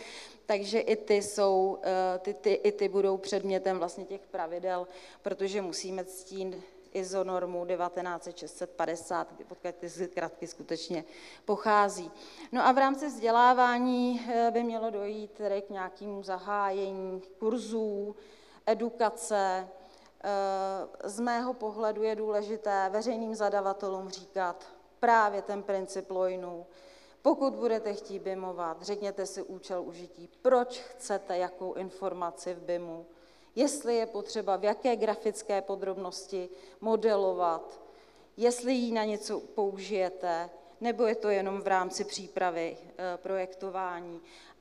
takže 0.46 0.80
i 0.80 0.96
ty, 0.96 1.14
jsou, 1.14 1.78
eh, 1.82 2.18
ty, 2.18 2.34
ty, 2.34 2.52
i 2.52 2.72
ty 2.72 2.88
budou 2.88 3.16
předmětem 3.16 3.78
vlastně 3.78 4.04
těch 4.04 4.26
pravidel, 4.26 4.88
protože 5.22 5.62
musíme 5.62 6.04
ctít 6.04 6.56
ISO 6.92 7.24
normu 7.24 7.64
19650, 7.64 9.28
odkud 9.50 9.74
ty 9.74 9.90
zkratky 9.90 10.46
skutečně 10.46 11.04
pochází. 11.44 12.10
No 12.52 12.66
a 12.66 12.72
v 12.72 12.78
rámci 12.78 13.06
vzdělávání 13.06 14.26
eh, 14.28 14.50
by 14.50 14.62
mělo 14.62 14.90
dojít 14.90 15.30
tedy 15.30 15.62
k 15.62 15.70
nějakému 15.70 16.22
zahájení 16.22 17.22
kurzů, 17.38 18.16
edukace. 18.66 19.68
Eh, 20.24 20.28
z 21.08 21.20
mého 21.20 21.54
pohledu 21.54 22.02
je 22.02 22.16
důležité 22.16 22.90
veřejným 22.92 23.34
zadavatelům 23.34 24.08
říkat, 24.08 24.77
právě 25.00 25.42
ten 25.42 25.62
princip 25.62 26.10
lojnů. 26.10 26.66
Pokud 27.22 27.54
budete 27.54 27.94
chtít 27.94 28.22
BIMovat, 28.22 28.82
řekněte 28.82 29.26
si 29.26 29.42
účel 29.42 29.82
užití, 29.82 30.30
proč 30.42 30.80
chcete 30.80 31.38
jakou 31.38 31.72
informaci 31.72 32.54
v 32.54 32.62
BIMu, 32.62 33.06
jestli 33.54 33.96
je 33.96 34.06
potřeba 34.06 34.56
v 34.56 34.64
jaké 34.64 34.96
grafické 34.96 35.62
podrobnosti 35.62 36.48
modelovat, 36.80 37.80
jestli 38.36 38.72
ji 38.72 38.92
na 38.92 39.04
něco 39.04 39.40
použijete, 39.40 40.50
nebo 40.80 41.06
je 41.06 41.14
to 41.14 41.28
jenom 41.28 41.60
v 41.60 41.66
rámci 41.66 42.04
přípravy 42.04 42.76
eh, 42.80 43.18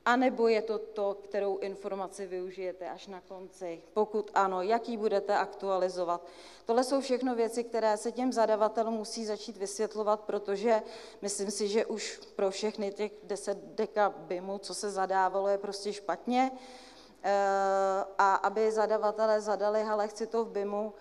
anebo 0.08 0.48
je 0.48 0.62
to 0.62 0.78
to, 0.78 1.14
kterou 1.14 1.58
informaci 1.58 2.26
využijete 2.26 2.88
až 2.88 3.06
na 3.06 3.20
konci? 3.20 3.82
Pokud 3.92 4.30
ano, 4.34 4.62
jaký 4.62 4.96
budete 4.96 5.36
aktualizovat? 5.36 6.26
Tohle 6.66 6.84
jsou 6.84 7.00
všechno 7.00 7.34
věci, 7.34 7.64
které 7.64 7.96
se 7.96 8.12
těm 8.12 8.32
zadavatelům 8.32 8.94
musí 8.94 9.24
začít 9.24 9.56
vysvětlovat, 9.56 10.20
protože 10.20 10.82
myslím 11.22 11.50
si, 11.50 11.68
že 11.68 11.86
už 11.86 12.20
pro 12.36 12.50
všechny 12.50 12.92
těch 12.92 13.12
10 13.22 13.58
deka 13.58 14.08
BIMu, 14.08 14.58
co 14.58 14.74
se 14.74 14.90
zadávalo, 14.90 15.48
je 15.48 15.58
prostě 15.58 15.92
špatně. 15.92 16.50
Eh, 17.22 18.04
a 18.18 18.34
aby 18.34 18.72
zadavatelé 18.72 19.40
zadali, 19.40 19.82
ale 19.82 20.08
chci 20.08 20.26
to 20.26 20.44
v 20.44 20.50
BIMu, 20.50 20.94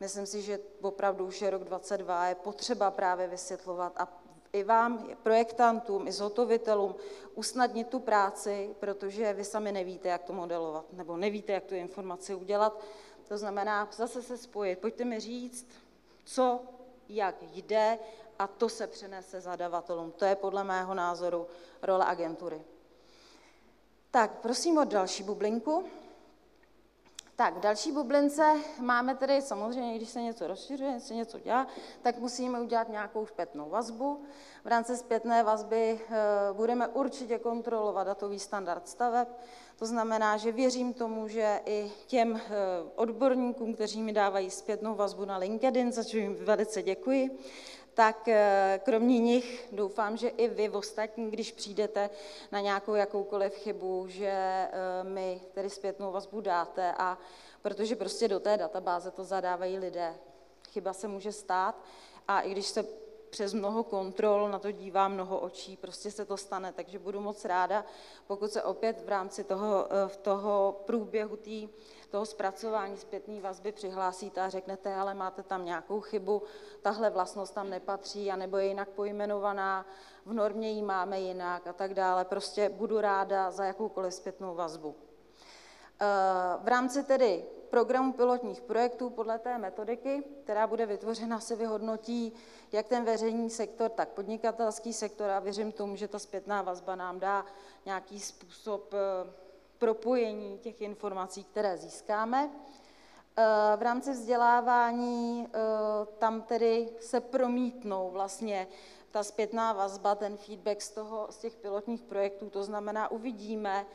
myslím 0.00 0.26
si, 0.26 0.42
že 0.42 0.58
opravdu 0.82 1.26
už 1.26 1.42
je 1.42 1.50
rok 1.50 1.64
22, 1.64 2.26
je 2.26 2.34
potřeba 2.34 2.90
právě 2.90 3.28
vysvětlovat 3.28 3.92
a 3.96 4.21
i 4.52 4.64
vám, 4.64 5.08
projektantům, 5.22 6.08
i 6.08 6.12
zhotovitelům 6.12 6.94
usnadnit 7.34 7.88
tu 7.88 7.98
práci, 7.98 8.74
protože 8.80 9.32
vy 9.32 9.44
sami 9.44 9.72
nevíte, 9.72 10.08
jak 10.08 10.22
to 10.22 10.32
modelovat, 10.32 10.92
nebo 10.92 11.16
nevíte, 11.16 11.52
jak 11.52 11.64
tu 11.64 11.74
informaci 11.74 12.34
udělat. 12.34 12.80
To 13.28 13.38
znamená 13.38 13.88
zase 13.92 14.22
se 14.22 14.36
spojit. 14.36 14.78
Pojďte 14.78 15.04
mi 15.04 15.20
říct, 15.20 15.68
co, 16.24 16.60
jak 17.08 17.34
jde 17.42 17.98
a 18.38 18.46
to 18.46 18.68
se 18.68 18.86
přenese 18.86 19.40
zadavatelům. 19.40 20.12
To 20.12 20.24
je 20.24 20.36
podle 20.36 20.64
mého 20.64 20.94
názoru 20.94 21.46
role 21.82 22.04
agentury. 22.04 22.64
Tak, 24.10 24.40
prosím 24.40 24.78
o 24.78 24.84
další 24.84 25.22
bublinku. 25.22 25.84
Tak, 27.42 27.60
další 27.60 27.92
bublince 27.92 28.54
máme 28.80 29.14
tedy 29.14 29.42
samozřejmě, 29.42 29.96
když 29.96 30.08
se 30.08 30.22
něco 30.22 30.46
rozšiřuje, 30.46 30.90
když 30.90 31.02
se 31.02 31.14
něco 31.14 31.38
dělá, 31.38 31.66
tak 32.02 32.18
musíme 32.18 32.60
udělat 32.60 32.88
nějakou 32.88 33.26
zpětnou 33.26 33.70
vazbu. 33.70 34.22
V 34.64 34.66
rámci 34.66 34.96
zpětné 34.96 35.42
vazby 35.42 36.00
eh, 36.00 36.16
budeme 36.52 36.88
určitě 36.88 37.38
kontrolovat 37.38 38.06
datový 38.06 38.38
standard 38.38 38.88
staveb, 38.88 39.28
to 39.76 39.86
znamená, 39.86 40.36
že 40.36 40.52
věřím 40.52 40.94
tomu, 40.94 41.28
že 41.28 41.60
i 41.66 41.92
těm 42.06 42.36
eh, 42.36 42.50
odborníkům, 42.94 43.74
kteří 43.74 44.02
mi 44.02 44.12
dávají 44.12 44.50
zpětnou 44.50 44.94
vazbu 44.94 45.24
na 45.24 45.36
LinkedIn, 45.36 45.92
za 45.92 46.04
co 46.04 46.16
jim 46.16 46.36
velice 46.44 46.82
děkuji, 46.82 47.38
tak 47.94 48.28
eh, 48.28 48.80
kromě 48.84 49.18
nich 49.18 49.68
doufám, 49.72 50.16
že 50.16 50.28
i 50.28 50.48
vy 50.48 50.68
ostatní, 50.68 51.30
když 51.30 51.52
přijdete 51.52 52.10
na 52.52 52.60
nějakou 52.60 52.94
jakoukoliv 52.94 53.54
chybu, 53.54 54.04
že 54.08 54.30
eh, 54.30 54.70
mi 55.04 55.40
tedy 55.54 55.70
zpětnou 55.70 56.12
vazbu 56.12 56.40
dáte, 56.40 56.94
a 56.98 57.18
protože 57.62 57.96
prostě 57.96 58.28
do 58.28 58.40
té 58.40 58.56
databáze 58.56 59.10
to 59.10 59.24
zadávají 59.24 59.78
lidé. 59.78 60.14
Chyba 60.70 60.92
se 60.92 61.08
může 61.08 61.32
stát 61.32 61.74
a 62.28 62.40
i 62.40 62.50
když 62.50 62.66
se 62.66 62.84
přes 63.32 63.54
mnoho 63.54 63.84
kontrol 63.84 64.48
na 64.48 64.58
to 64.58 64.70
dívá 64.70 65.08
mnoho 65.08 65.38
očí, 65.38 65.76
prostě 65.76 66.10
se 66.10 66.24
to 66.24 66.36
stane, 66.36 66.72
takže 66.72 66.98
budu 66.98 67.20
moc 67.20 67.44
ráda, 67.44 67.84
pokud 68.26 68.52
se 68.52 68.62
opět 68.62 69.02
v 69.04 69.08
rámci 69.08 69.44
toho, 69.44 69.86
eh, 69.90 70.08
v 70.08 70.16
toho 70.16 70.82
průběhu 70.86 71.36
tý, 71.36 71.68
toho 72.12 72.26
zpracování 72.26 72.96
zpětné 72.96 73.40
vazby 73.40 73.72
přihlásíte 73.72 74.40
a 74.40 74.48
řeknete, 74.48 74.94
ale 74.94 75.14
máte 75.14 75.42
tam 75.42 75.64
nějakou 75.64 76.00
chybu, 76.00 76.42
tahle 76.82 77.10
vlastnost 77.10 77.54
tam 77.54 77.70
nepatří, 77.70 78.30
anebo 78.30 78.56
je 78.56 78.66
jinak 78.66 78.88
pojmenovaná, 78.88 79.86
v 80.26 80.32
normě 80.32 80.70
ji 80.70 80.82
máme 80.82 81.20
jinak 81.20 81.66
a 81.66 81.72
tak 81.72 81.94
dále. 81.94 82.24
Prostě 82.24 82.68
budu 82.68 83.00
ráda 83.00 83.50
za 83.50 83.64
jakoukoliv 83.64 84.14
zpětnou 84.14 84.54
vazbu. 84.54 84.94
Eh, 86.00 86.06
v 86.62 86.68
rámci 86.68 87.04
tedy 87.04 87.44
programu 87.70 88.12
pilotních 88.12 88.60
projektů 88.60 89.10
podle 89.10 89.38
té 89.38 89.58
metodiky, 89.58 90.24
která 90.44 90.66
bude 90.66 90.86
vytvořena, 90.86 91.40
se 91.40 91.56
vyhodnotí 91.56 92.32
jak 92.72 92.88
ten 92.88 93.04
veřejný 93.04 93.50
sektor, 93.50 93.90
tak 93.90 94.08
podnikatelský 94.08 94.92
sektor 94.92 95.30
a 95.30 95.40
věřím 95.40 95.72
tomu, 95.72 95.96
že 95.96 96.08
ta 96.08 96.18
zpětná 96.18 96.62
vazba 96.62 96.96
nám 96.96 97.20
dá 97.20 97.44
nějaký 97.84 98.20
způsob 98.20 98.94
eh, 98.94 99.41
propojení 99.82 100.58
těch 100.58 100.80
informací, 100.80 101.44
které 101.44 101.76
získáme. 101.76 102.50
Eh, 103.36 103.76
v 103.76 103.82
rámci 103.82 104.10
vzdělávání 104.12 105.46
eh, 105.46 105.58
tam 106.18 106.42
tedy 106.42 106.88
se 107.00 107.20
promítnou 107.20 108.10
vlastně 108.10 108.68
ta 109.10 109.22
zpětná 109.22 109.72
vazba, 109.72 110.14
ten 110.14 110.36
feedback 110.36 110.82
z, 110.82 110.90
toho, 110.90 111.26
z 111.30 111.36
těch 111.36 111.56
pilotních 111.56 112.02
projektů, 112.02 112.50
to 112.50 112.64
znamená, 112.64 113.10
uvidíme, 113.10 113.86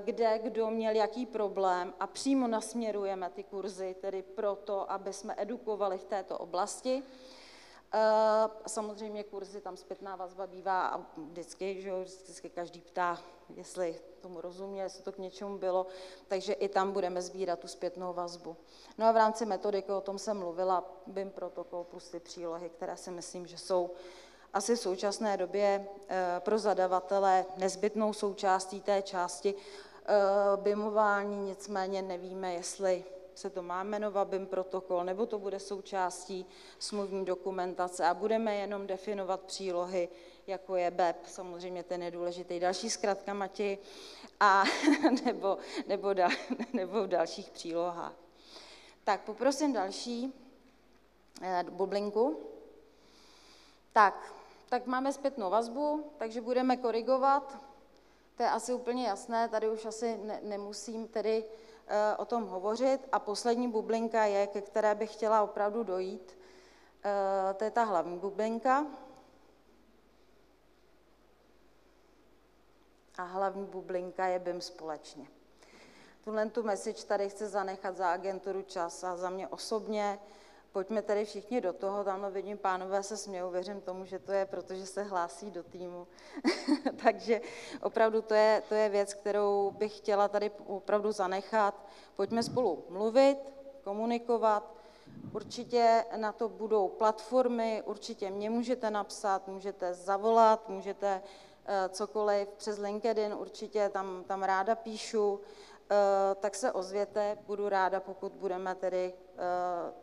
kde 0.00 0.38
kdo 0.38 0.70
měl 0.70 0.94
jaký 0.94 1.26
problém 1.26 1.94
a 2.00 2.06
přímo 2.06 2.46
nasměrujeme 2.48 3.30
ty 3.30 3.42
kurzy 3.42 3.96
tedy 4.00 4.22
proto, 4.22 4.92
aby 4.92 5.12
jsme 5.12 5.34
edukovali 5.36 5.98
v 5.98 6.04
této 6.04 6.38
oblasti. 6.38 7.02
Eh, 7.94 8.48
samozřejmě 8.66 9.24
kurzy, 9.24 9.60
tam 9.60 9.76
zpětná 9.76 10.16
vazba 10.16 10.46
bývá 10.46 10.86
a 10.86 11.00
vždycky, 11.16 11.82
že 11.82 11.88
jo, 11.88 12.02
vždycky 12.02 12.50
každý 12.50 12.80
ptá, 12.80 13.18
jestli 13.54 14.00
tomu 14.20 14.40
rozumě, 14.40 14.82
jestli 14.82 15.02
to 15.02 15.12
k 15.12 15.18
něčemu 15.18 15.58
bylo, 15.58 15.86
takže 16.28 16.52
i 16.52 16.68
tam 16.68 16.92
budeme 16.92 17.22
sbírat 17.22 17.58
tu 17.58 17.68
zpětnou 17.68 18.12
vazbu. 18.12 18.56
No 18.98 19.06
a 19.06 19.12
v 19.12 19.16
rámci 19.16 19.46
metodiky, 19.46 19.92
o 19.92 20.00
tom 20.00 20.18
jsem 20.18 20.38
mluvila, 20.38 20.84
BIM 21.06 21.30
protokol 21.30 21.84
plus 21.84 22.08
ty 22.08 22.20
přílohy, 22.20 22.68
které 22.68 22.96
si 22.96 23.10
myslím, 23.10 23.46
že 23.46 23.58
jsou 23.58 23.90
asi 24.52 24.76
v 24.76 24.80
současné 24.80 25.36
době 25.36 25.86
eh, 26.08 26.40
pro 26.40 26.58
zadavatele 26.58 27.44
nezbytnou 27.56 28.12
součástí 28.12 28.80
té 28.80 29.02
části 29.02 29.54
eh, 29.54 30.14
BIMování, 30.56 31.36
nicméně 31.48 32.02
nevíme, 32.02 32.54
jestli 32.54 33.04
se 33.34 33.50
to 33.50 33.62
má 33.62 33.82
jmenovat 33.82 34.28
BIM 34.28 34.46
protokol, 34.46 35.04
nebo 35.04 35.26
to 35.26 35.38
bude 35.38 35.60
součástí 35.60 36.46
smluvní 36.78 37.24
dokumentace 37.24 38.06
a 38.06 38.14
budeme 38.14 38.54
jenom 38.54 38.86
definovat 38.86 39.40
přílohy, 39.40 40.08
jako 40.46 40.76
je 40.76 40.90
BEP, 40.90 41.16
samozřejmě 41.26 41.82
ten 41.82 42.02
je 42.02 42.10
důležitý. 42.10 42.60
Další 42.60 42.90
zkratka, 42.90 43.34
Mati, 43.34 43.78
a 44.40 44.64
nebo, 45.24 45.58
nebo, 45.86 46.12
da, 46.12 46.28
nebo 46.72 47.02
v 47.02 47.06
dalších 47.06 47.50
přílohách. 47.50 48.14
Tak 49.04 49.20
poprosím 49.20 49.72
další 49.72 50.34
eh, 51.42 51.64
bublinku. 51.70 52.40
Tak, 53.92 54.34
tak 54.68 54.86
máme 54.86 55.12
zpětnou 55.12 55.50
vazbu, 55.50 56.12
takže 56.18 56.40
budeme 56.40 56.76
korigovat. 56.76 57.58
To 58.36 58.42
je 58.42 58.50
asi 58.50 58.74
úplně 58.74 59.06
jasné, 59.06 59.48
tady 59.48 59.70
už 59.70 59.84
asi 59.84 60.18
ne, 60.18 60.40
nemusím 60.42 61.08
tedy 61.08 61.44
o 62.16 62.24
tom 62.24 62.46
hovořit. 62.46 63.08
A 63.12 63.18
poslední 63.18 63.68
bublinka 63.68 64.24
je, 64.24 64.46
ke 64.46 64.60
které 64.60 64.94
bych 64.94 65.12
chtěla 65.12 65.42
opravdu 65.42 65.82
dojít, 65.82 66.38
eh, 67.04 67.54
to 67.54 67.64
je 67.64 67.70
ta 67.70 67.84
hlavní 67.84 68.18
bublinka. 68.18 68.86
A 73.18 73.22
hlavní 73.22 73.66
bublinka 73.66 74.26
je 74.26 74.38
BIM 74.38 74.60
společně. 74.60 75.26
Tuhle 76.24 76.50
tu 76.50 76.62
message 76.62 77.04
tady 77.04 77.28
chci 77.28 77.46
zanechat 77.46 77.96
za 77.96 78.10
agenturu 78.10 78.62
čas 78.62 79.04
a 79.04 79.16
za 79.16 79.30
mě 79.30 79.48
osobně 79.48 80.18
Pojďme 80.72 81.02
tedy 81.02 81.24
všichni 81.24 81.60
do 81.60 81.72
toho, 81.72 82.04
tam 82.04 82.32
vidím, 82.32 82.58
pánové 82.58 83.02
se 83.02 83.16
smějou, 83.16 83.50
věřím 83.50 83.80
tomu, 83.80 84.04
že 84.04 84.18
to 84.18 84.32
je, 84.32 84.46
protože 84.46 84.86
se 84.86 85.02
hlásí 85.02 85.50
do 85.50 85.62
týmu. 85.62 86.06
Takže 87.02 87.40
opravdu 87.82 88.22
to 88.22 88.34
je, 88.34 88.62
to 88.68 88.74
je 88.74 88.88
věc, 88.88 89.14
kterou 89.14 89.70
bych 89.70 89.96
chtěla 89.96 90.28
tady 90.28 90.50
opravdu 90.66 91.12
zanechat. 91.12 91.86
Pojďme 92.16 92.42
spolu 92.42 92.84
mluvit, 92.88 93.38
komunikovat, 93.84 94.74
Určitě 95.32 96.04
na 96.16 96.32
to 96.32 96.48
budou 96.48 96.88
platformy, 96.88 97.82
určitě 97.86 98.30
mě 98.30 98.50
můžete 98.50 98.90
napsat, 98.90 99.48
můžete 99.48 99.94
zavolat, 99.94 100.68
můžete 100.68 101.22
eh, 101.66 101.88
cokoliv 101.88 102.48
přes 102.48 102.78
LinkedIn, 102.78 103.34
určitě 103.34 103.88
tam, 103.88 104.24
tam 104.24 104.42
ráda 104.42 104.74
píšu. 104.74 105.40
Eh, 105.90 106.34
tak 106.34 106.54
se 106.54 106.72
ozvěte, 106.72 107.38
budu 107.46 107.68
ráda, 107.68 108.00
pokud 108.00 108.32
budeme 108.32 108.74
tedy 108.74 109.14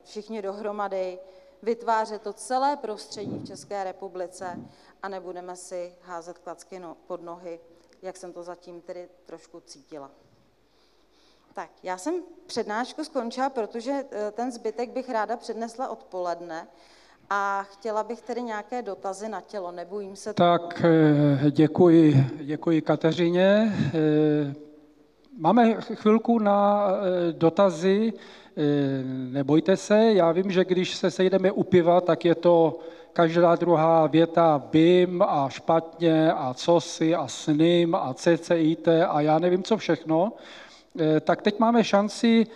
všichni 0.04 0.42
dohromady 0.42 1.20
vytvářet 1.64 2.22
to 2.22 2.34
celé 2.34 2.78
prostředí 2.78 3.40
v 3.40 3.48
České 3.48 3.84
republice 3.84 4.60
a 5.04 5.10
nebudeme 5.10 5.56
si 5.56 5.94
házet 6.02 6.38
klacky 6.38 6.80
no, 6.80 6.98
pod 7.08 7.22
nohy, 7.22 7.60
jak 8.02 8.18
jsem 8.18 8.34
to 8.34 8.44
zatím 8.44 8.82
tedy 8.82 9.10
trošku 9.26 9.60
cítila. 9.60 10.12
Tak, 11.54 11.70
já 11.84 11.98
jsem 11.98 12.14
přednášku 12.46 13.04
skončila, 13.04 13.50
protože 13.50 13.92
eh, 14.12 14.32
ten 14.32 14.52
zbytek 14.52 14.90
bych 14.90 15.10
ráda 15.10 15.38
přednesla 15.38 15.88
odpoledne 15.88 16.68
a 17.30 17.64
chtěla 17.64 18.04
bych 18.04 18.22
tedy 18.22 18.42
nějaké 18.42 18.82
dotazy 18.82 19.30
na 19.30 19.42
tělo, 19.42 19.72
nebojím 19.72 20.16
se 20.16 20.34
Tak, 20.34 20.84
děkuji, 21.52 22.26
děkuji 22.36 22.82
Kateřině. 22.82 23.74
Máme 25.40 25.82
chvilku 25.82 26.40
na 26.40 26.88
eh, 26.90 27.34
dotazy, 27.34 28.14
eh, 28.16 28.20
nebojte 29.32 29.78
se, 29.78 30.14
já 30.14 30.32
vím, 30.32 30.52
že 30.52 30.66
když 30.66 30.96
se 30.96 31.12
sejdeme 31.12 31.52
u 31.52 31.64
piva, 31.64 32.02
tak 32.02 32.26
je 32.26 32.36
to 32.36 32.80
každá 33.14 33.56
druhá 33.56 34.08
věta 34.08 34.64
BIM 34.72 35.22
a 35.22 35.50
špatně 35.50 36.34
a 36.34 36.54
cosi 36.54 37.16
a 37.16 37.28
snym 37.28 37.96
a 37.96 38.14
CCIT 38.14 38.88
a 38.88 39.22
já 39.22 39.40
nevím, 39.40 39.64
co 39.64 39.78
všechno. 39.78 40.34
Eh, 41.00 41.20
tak 41.20 41.42
teď 41.42 41.60
máme 41.60 41.84
šanci 41.84 42.48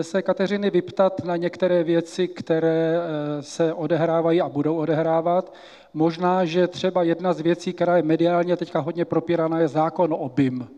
se 0.00 0.22
Kateřiny 0.22 0.70
vyptat 0.70 1.24
na 1.24 1.36
některé 1.36 1.84
věci, 1.84 2.28
které 2.28 2.98
se 3.40 3.72
odehrávají 3.72 4.40
a 4.40 4.48
budou 4.48 4.76
odehrávat. 4.76 5.54
Možná, 5.94 6.44
že 6.44 6.68
třeba 6.68 7.02
jedna 7.02 7.32
z 7.32 7.40
věcí, 7.40 7.72
která 7.72 7.96
je 7.96 8.02
mediálně 8.02 8.56
teďka 8.56 8.80
hodně 8.80 9.04
propíraná, 9.04 9.58
je 9.58 9.68
zákon 9.68 10.14
o 10.18 10.28
BIM. 10.28 10.68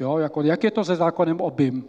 Jo, 0.00 0.18
jako, 0.18 0.42
jak 0.42 0.64
je 0.64 0.70
to 0.70 0.84
se 0.84 0.96
zákonem 0.96 1.40
o 1.40 1.50
BIM? 1.50 1.84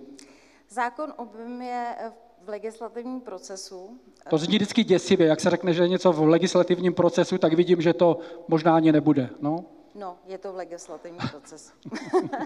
Zákon 0.69 1.13
o 1.17 1.25
BIM 1.25 1.61
je 1.61 1.95
v 2.09 2.30
legislativním 2.49 3.21
procesu. 3.21 3.99
To 4.29 4.37
zní 4.37 4.55
vždycky 4.55 4.83
děsivě. 4.83 5.27
Jak 5.27 5.39
se 5.39 5.49
řekne, 5.49 5.73
že 5.73 5.83
je 5.83 5.87
něco 5.87 6.11
v 6.13 6.21
legislativním 6.21 6.93
procesu, 6.93 7.37
tak 7.37 7.53
vidím, 7.53 7.81
že 7.81 7.93
to 7.93 8.17
možná 8.47 8.75
ani 8.75 8.91
nebude. 8.91 9.29
No? 9.39 9.65
No, 9.95 10.17
je 10.25 10.37
to 10.37 10.53
v 10.53 10.55
legislativním 10.55 11.29
procesu. 11.31 11.73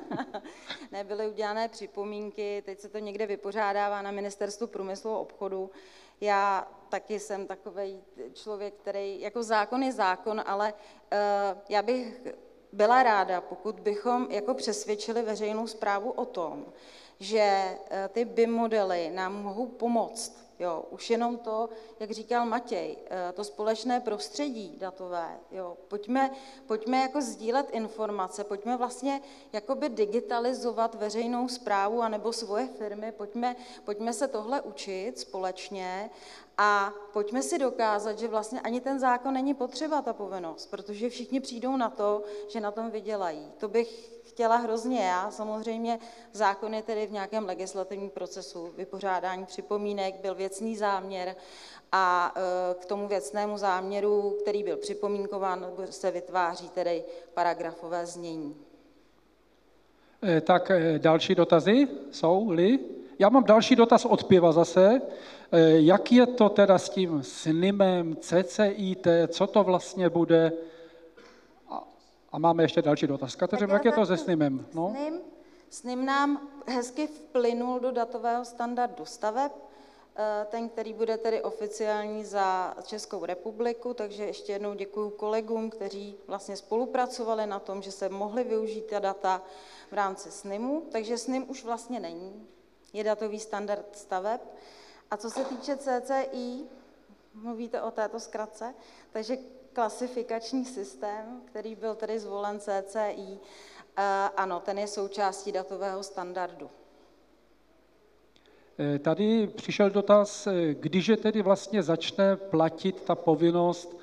Nebyly 0.92 1.28
udělané 1.28 1.68
připomínky, 1.68 2.64
teď 2.66 2.80
se 2.80 2.90
to 2.90 2.98
někde 2.98 3.26
vypořádává 3.26 4.02
na 4.02 4.12
ministerstvu 4.12 4.68
průmyslu 4.68 5.12
a 5.12 5.18
obchodu. 5.18 5.70
Já 6.22 6.68
taky 6.90 7.20
jsem 7.20 7.48
takový 7.48 8.02
člověk, 8.34 8.74
který, 8.74 9.22
jako 9.22 9.44
zákon 9.44 9.84
je 9.84 9.92
zákon, 9.92 10.42
ale 10.46 10.74
uh, 10.74 11.60
já 11.70 11.82
bych 11.82 12.28
byla 12.72 13.04
ráda, 13.04 13.42
pokud 13.42 13.80
bychom 13.80 14.28
jako 14.32 14.54
přesvědčili 14.54 15.22
veřejnou 15.22 15.68
zprávu 15.68 16.12
o 16.12 16.26
tom, 16.26 16.66
že 17.20 17.78
eh, 17.90 18.10
ty 18.14 18.26
BIM 18.26 18.52
modely 18.52 19.12
nám 19.14 19.44
mohou 19.44 19.66
pomoct. 19.66 20.46
Jo, 20.60 20.86
už 20.90 21.10
jenom 21.10 21.38
to, 21.38 21.70
jak 22.00 22.12
říkal 22.12 22.46
Matěj, 22.46 22.98
eh, 23.06 23.32
to 23.34 23.44
společné 23.44 24.00
prostředí 24.00 24.76
datové, 24.78 25.40
jo, 25.52 25.78
pojďme, 25.88 26.32
pojďme 26.66 26.98
jako 26.98 27.22
sdílet 27.22 27.70
informace, 27.70 28.44
pojďme 28.44 28.78
vlastně 28.78 29.22
jakoby 29.54 29.90
digitalizovat 29.90 30.96
veřejnou 30.96 31.48
zprávu 31.48 32.02
anebo 32.02 32.34
svoje 32.34 32.68
firmy, 32.68 33.12
pojďme, 33.12 33.56
pojďme 33.86 34.14
se 34.14 34.28
tohle 34.28 34.62
učit 34.62 35.20
společně 35.20 36.10
a 36.58 36.94
pojďme 37.14 37.42
si 37.42 37.60
dokázat, 37.60 38.20
že 38.20 38.28
vlastně 38.28 38.62
ani 38.62 38.82
ten 38.82 39.00
zákon 39.00 39.34
není 39.34 39.54
potřeba, 39.54 40.02
ta 40.02 40.14
povinnost, 40.14 40.66
protože 40.66 41.10
všichni 41.10 41.40
přijdou 41.40 41.78
na 41.78 41.90
to, 41.90 42.24
že 42.48 42.60
na 42.60 42.72
tom 42.72 42.92
vydělají. 42.92 43.52
To 43.58 43.68
bych 43.68 44.15
chtěla 44.36 44.56
hrozně 44.56 45.00
já. 45.00 45.32
Samozřejmě 45.32 46.00
zákon 46.34 46.74
je 46.74 46.82
tedy 46.82 47.08
v 47.08 47.12
nějakém 47.12 47.46
legislativním 47.46 48.10
procesu 48.10 48.74
vypořádání 48.78 49.46
připomínek, 49.46 50.16
byl 50.22 50.36
věcný 50.36 50.76
záměr 50.76 51.36
a 51.92 52.34
e, 52.36 52.74
k 52.74 52.86
tomu 52.86 53.08
věcnému 53.08 53.58
záměru, 53.58 54.38
který 54.42 54.64
byl 54.64 54.78
připomínkován, 54.78 55.68
se 55.90 56.12
vytváří 56.12 56.70
tedy 56.70 57.04
paragrafové 57.34 58.06
znění. 58.06 58.56
E, 60.24 60.42
tak 60.42 60.72
e, 60.72 61.00
další 61.00 61.36
dotazy 61.36 61.88
jsou-li? 62.12 62.80
Já 63.20 63.30
mám 63.30 63.44
další 63.44 63.76
dotaz 63.76 64.06
od 64.06 64.24
piva 64.24 64.52
zase. 64.52 65.02
Jak 65.76 66.12
je 66.12 66.26
to 66.26 66.50
teda 66.50 66.78
s 66.78 66.90
tím 66.90 67.24
SNIMem, 67.24 68.16
CCIT, 68.16 69.08
co 69.28 69.48
to 69.48 69.64
vlastně 69.64 70.10
bude? 70.10 70.52
A 72.36 72.38
máme 72.38 72.64
ještě 72.64 72.82
další 72.82 73.08
dotaz. 73.08 73.36
Kateřina, 73.36 73.74
jak 73.74 73.86
je 73.86 73.92
to 73.92 74.06
se 74.06 74.18
SNIMem? 74.18 74.68
No? 74.74 74.90
SNIM, 74.90 75.22
SNIM 75.70 76.06
nám 76.06 76.50
hezky 76.68 77.08
vplynul 77.08 77.80
do 77.80 77.92
datového 77.92 78.46
standardu 78.46 79.06
staveb, 79.06 79.52
eh, 80.16 80.48
ten, 80.50 80.70
který 80.70 80.94
bude 80.94 81.18
tedy 81.18 81.42
oficiální 81.42 82.26
za 82.26 82.76
Českou 82.84 83.26
republiku, 83.26 83.94
takže 83.94 84.26
ještě 84.26 84.52
jednou 84.52 84.74
děkuji 84.74 85.10
kolegům, 85.10 85.70
kteří 85.70 86.16
vlastně 86.28 86.56
spolupracovali 86.56 87.48
na 87.48 87.60
tom, 87.60 87.82
že 87.82 87.92
se 87.92 88.10
mohly 88.10 88.44
využít 88.44 88.86
ta 88.86 89.00
data 89.00 89.42
v 89.92 89.94
rámci 89.94 90.32
SNIMu, 90.32 90.84
takže 90.92 91.18
SNIM 91.18 91.46
už 91.48 91.64
vlastně 91.64 92.00
není, 92.00 92.48
je 92.94 93.04
datový 93.04 93.40
standard 93.40 93.86
staveb. 93.98 94.42
A 95.12 95.18
co 95.18 95.30
se 95.30 95.46
týče 95.46 95.78
CCI, 95.78 96.64
mluvíte 97.34 97.82
o 97.82 97.92
této 97.92 98.20
zkratce, 98.20 98.74
takže 99.12 99.38
klasifikační 99.76 100.66
systém, 100.66 101.42
který 101.46 101.76
byl 101.76 101.96
tedy 101.96 102.20
zvolen 102.20 102.60
CCI, 102.60 103.40
eh, 103.98 104.30
ano, 104.38 104.60
ten 104.60 104.80
je 104.80 104.88
součástí 104.88 105.52
datového 105.52 106.04
standardu. 106.04 106.70
Eh, 108.80 109.00
tady 109.00 109.48
přišel 109.48 109.90
dotaz, 109.90 110.48
eh, 110.48 110.74
když 110.74 111.08
je 111.08 111.18
tedy 111.18 111.42
vlastně 111.42 111.84
začne 111.84 112.36
platit 112.36 113.02
ta 113.02 113.16
povinnost 113.16 113.98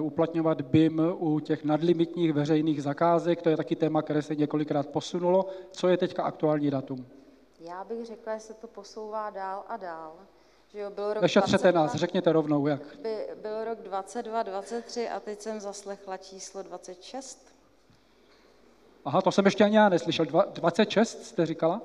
uplatňovat 0.00 0.60
BIM 0.60 1.02
u 1.18 1.40
těch 1.40 1.64
nadlimitních 1.64 2.32
veřejných 2.32 2.82
zakázek, 2.82 3.42
to 3.42 3.48
je 3.48 3.56
taky 3.56 3.76
téma, 3.76 4.02
které 4.02 4.22
se 4.22 4.34
několikrát 4.34 4.86
posunulo. 4.88 5.46
Co 5.70 5.88
je 5.88 5.96
teďka 5.96 6.22
aktuální 6.22 6.70
datum? 6.70 7.06
Já 7.60 7.84
bych 7.84 8.06
řekla, 8.06 8.34
že 8.34 8.40
se 8.40 8.54
to 8.54 8.66
posouvá 8.66 9.30
dál 9.30 9.64
a 9.68 9.76
dál. 9.76 10.12
Že 10.72 10.78
jo, 10.78 10.90
byl 10.90 11.14
rok 11.14 11.22
Nešetřete 11.22 11.72
22, 11.72 11.82
nás, 11.82 11.94
řekněte 11.94 12.32
rovnou, 12.32 12.66
jak. 12.66 12.80
By, 13.02 13.16
byl 13.42 13.64
rok 13.64 13.78
22, 13.82 14.42
23 14.42 15.08
a 15.08 15.20
teď 15.20 15.40
jsem 15.40 15.60
zaslechla 15.60 16.16
číslo 16.16 16.62
26. 16.62 17.54
Aha, 19.04 19.22
to 19.22 19.32
jsem 19.32 19.44
ještě 19.44 19.64
ani 19.64 19.76
já 19.76 19.88
neslyšel. 19.88 20.26
26 20.54 21.24
jste 21.24 21.46
říkala? 21.46 21.80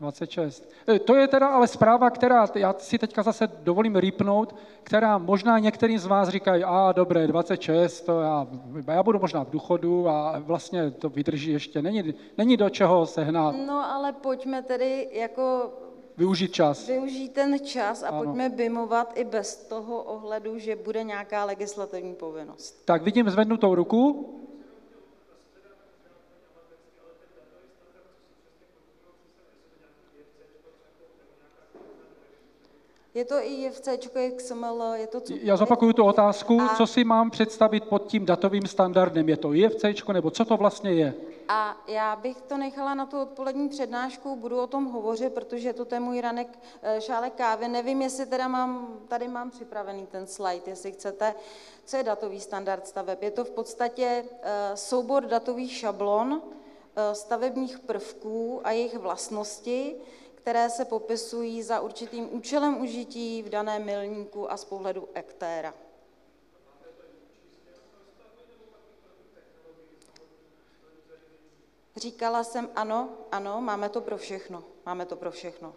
26. 0.00 0.70
E, 0.88 0.98
to 0.98 1.14
je 1.14 1.28
teda 1.28 1.48
ale 1.48 1.66
zpráva, 1.66 2.10
která, 2.10 2.46
já 2.54 2.74
si 2.78 2.98
teďka 2.98 3.22
zase 3.22 3.46
dovolím 3.46 3.96
rýpnout, 3.96 4.54
která 4.82 5.18
možná 5.18 5.58
některým 5.58 5.98
z 5.98 6.06
vás 6.06 6.28
říkají, 6.28 6.64
a 6.64 6.92
dobré, 6.92 7.26
26, 7.26 8.00
to 8.00 8.20
já, 8.20 8.46
já 8.92 9.02
budu 9.02 9.18
možná 9.18 9.44
v 9.44 9.50
důchodu 9.50 10.08
a 10.08 10.38
vlastně 10.38 10.90
to 10.90 11.08
vydrží 11.08 11.52
ještě, 11.52 11.82
není, 11.82 12.14
není 12.38 12.56
do 12.56 12.70
čeho 12.70 13.06
sehnat. 13.06 13.54
No 13.66 13.92
ale 13.92 14.12
pojďme 14.12 14.62
tedy 14.62 15.08
jako 15.12 15.72
Využít 16.18 16.52
čas. 16.52 16.86
Využít 16.86 17.32
ten 17.32 17.58
čas 17.64 18.02
a 18.02 18.08
ano. 18.08 18.24
pojďme 18.24 18.48
bimovat 18.48 19.12
i 19.18 19.24
bez 19.24 19.56
toho 19.56 20.02
ohledu, 20.02 20.58
že 20.58 20.76
bude 20.76 21.02
nějaká 21.02 21.44
legislativní 21.44 22.14
povinnost. 22.14 22.82
Tak 22.84 23.02
vidím 23.02 23.30
zvednutou 23.30 23.74
ruku. 23.74 24.32
Je 33.16 33.24
to 33.24 33.34
i 33.34 33.62
JFC, 33.62 33.88
XML, 34.36 34.82
je 34.94 35.06
to. 35.06 35.20
Já 35.42 35.56
zopakuju 35.56 35.92
tu 35.92 36.04
otázku, 36.04 36.60
a... 36.60 36.76
co 36.76 36.86
si 36.86 37.04
mám 37.04 37.30
představit 37.30 37.84
pod 37.84 38.06
tím 38.06 38.26
datovým 38.26 38.66
standardem. 38.66 39.28
Je 39.28 39.36
to 39.36 39.54
IFC, 39.54 39.84
nebo 40.12 40.30
co 40.30 40.44
to 40.44 40.56
vlastně 40.56 40.92
je? 40.92 41.14
A 41.48 41.76
já 41.86 42.16
bych 42.16 42.40
to 42.40 42.56
nechala 42.56 42.94
na 42.94 43.06
tu 43.06 43.20
odpolední 43.20 43.68
přednášku, 43.68 44.36
budu 44.36 44.60
o 44.60 44.66
tom 44.66 44.84
hovořit, 44.84 45.32
protože 45.32 45.72
to 45.72 45.94
je 45.94 46.00
můj 46.00 46.20
ranek 46.20 46.58
eh, 46.82 47.00
šálek 47.00 47.32
kávy. 47.32 47.68
Nevím, 47.68 48.02
jestli 48.02 48.26
teda 48.26 48.48
mám, 48.48 48.98
tady 49.08 49.28
mám 49.28 49.50
připravený 49.50 50.06
ten 50.06 50.26
slide, 50.26 50.62
jestli 50.66 50.92
chcete. 50.92 51.34
Co 51.84 51.96
je 51.96 52.02
datový 52.02 52.40
standard 52.40 52.86
staveb? 52.86 53.22
Je 53.22 53.30
to 53.30 53.44
v 53.44 53.50
podstatě 53.50 54.24
eh, 54.42 54.70
soubor 54.74 55.26
datových 55.26 55.72
šablon, 55.72 56.42
eh, 56.96 57.14
stavebních 57.14 57.78
prvků 57.78 58.60
a 58.64 58.70
jejich 58.70 58.98
vlastnosti, 58.98 59.96
které 60.46 60.70
se 60.70 60.84
popisují 60.84 61.62
za 61.62 61.80
určitým 61.80 62.34
účelem 62.34 62.80
užití 62.80 63.42
v 63.42 63.48
daném 63.48 63.84
milníku 63.84 64.52
a 64.52 64.56
z 64.56 64.64
pohledu 64.64 65.08
aktéra. 65.14 65.74
Říkala 71.96 72.44
jsem 72.44 72.70
ano, 72.74 73.18
ano, 73.32 73.60
máme 73.60 73.88
to 73.88 74.00
pro 74.00 74.16
všechno. 74.16 74.64
Máme 74.86 75.06
to 75.06 75.16
pro 75.16 75.30
všechno. 75.30 75.74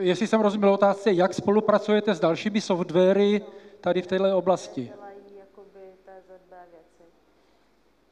Jestli 0.00 0.26
jsem 0.26 0.40
rozuměl 0.40 0.70
otázce, 0.70 1.12
jak 1.12 1.34
spolupracujete 1.34 2.14
s 2.14 2.20
dalšími 2.20 2.60
softwary 2.60 3.42
tady 3.80 4.02
v 4.02 4.06
této 4.06 4.38
oblasti? 4.38 4.92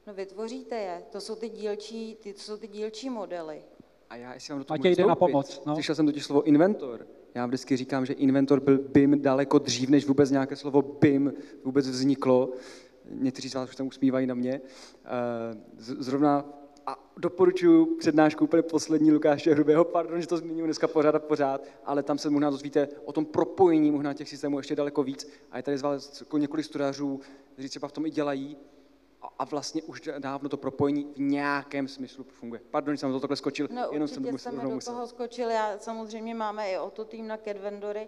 No 0.07 0.13
vytvoříte 0.13 0.75
je, 0.75 1.03
to 1.11 1.21
jsou 1.21 1.35
ty 1.35 1.49
dílčí, 1.49 2.17
ty, 2.23 2.33
to 2.33 2.39
jsou 2.39 2.57
ty 2.57 2.67
dílčí 2.67 3.09
modely. 3.09 3.61
A 4.09 4.15
já, 4.15 4.33
jestli 4.33 4.51
mám 4.53 4.59
do 4.59 4.65
toho 4.65 4.77
jde 4.77 5.05
na 5.05 5.15
pomoc. 5.15 5.61
No. 5.65 5.73
Slyšel 5.73 5.95
jsem 5.95 6.05
totiž 6.05 6.25
slovo 6.25 6.43
inventor. 6.43 7.07
Já 7.35 7.45
vždycky 7.45 7.77
říkám, 7.77 8.05
že 8.05 8.13
inventor 8.13 8.59
byl 8.59 8.77
BIM 8.77 9.21
daleko 9.21 9.59
dřív, 9.59 9.89
než 9.89 10.05
vůbec 10.05 10.31
nějaké 10.31 10.55
slovo 10.55 10.81
BIM 10.81 11.33
vůbec 11.63 11.87
vzniklo. 11.87 12.49
Někteří 13.09 13.49
z 13.49 13.55
vás 13.55 13.69
už 13.69 13.75
tam 13.75 13.87
usmívají 13.87 14.27
na 14.27 14.35
mě. 14.35 14.61
Eh, 15.05 15.09
zrovna 15.77 16.45
a 16.87 16.97
doporučuji 17.17 17.85
přednášku 17.85 18.43
úplně 18.43 18.63
poslední 18.63 19.11
Lukáše 19.11 19.53
Hrubého, 19.53 19.85
pardon, 19.85 20.21
že 20.21 20.27
to 20.27 20.37
zmíním 20.37 20.65
dneska 20.65 20.87
pořád 20.87 21.15
a 21.15 21.19
pořád, 21.19 21.61
ale 21.85 22.03
tam 22.03 22.17
se 22.17 22.29
možná 22.29 22.49
dozvíte 22.49 22.87
o 23.05 23.13
tom 23.13 23.25
propojení 23.25 23.91
možná 23.91 24.13
těch 24.13 24.29
systémů 24.29 24.59
ještě 24.59 24.75
daleko 24.75 25.03
víc. 25.03 25.29
A 25.51 25.57
je 25.57 25.63
tady 25.63 25.77
z 25.77 25.81
vás 25.81 26.19
jako 26.19 26.37
několik 26.37 26.65
studářů, 26.65 27.19
kteří 27.53 27.69
třeba 27.69 27.87
v 27.87 27.91
tom 27.91 28.05
i 28.05 28.09
dělají, 28.09 28.57
a 29.39 29.45
vlastně 29.45 29.83
už 29.83 30.01
dávno 30.19 30.49
to 30.49 30.57
propojení 30.57 31.07
v 31.15 31.19
nějakém 31.19 31.87
smyslu 31.87 32.23
funguje. 32.23 32.61
Pardon, 32.71 32.95
že 32.95 32.99
jsem 32.99 33.11
to 33.11 33.19
takhle 33.19 33.37
skočil, 33.37 33.67
no, 33.71 33.87
jenom 33.91 34.07
jsem 34.07 34.23
to 34.23 34.31
musel, 34.31 34.51
do 34.51 34.79
toho 34.79 35.07
skočil. 35.07 35.49
Já 35.49 35.77
samozřejmě 35.77 36.35
máme 36.35 36.71
i 36.71 36.77
o 36.77 36.89
to 36.89 37.05
tým 37.05 37.27
na 37.27 37.37
CAD 37.37 37.57
vendory, 37.57 38.07